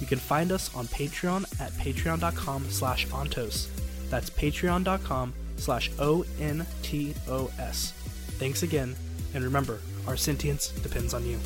You 0.00 0.06
can 0.06 0.18
find 0.18 0.52
us 0.52 0.74
on 0.74 0.86
Patreon 0.88 1.60
at 1.60 1.72
patreon.com 1.72 2.70
slash 2.70 3.06
ontos. 3.08 3.68
That's 4.10 4.30
patreon.com 4.30 5.32
slash 5.56 5.90
O-N-T-O-S. 5.98 7.92
Thanks 8.38 8.62
again, 8.62 8.94
and 9.34 9.44
remember, 9.44 9.78
our 10.06 10.16
sentience 10.16 10.68
depends 10.68 11.14
on 11.14 11.24
you. 11.24 11.38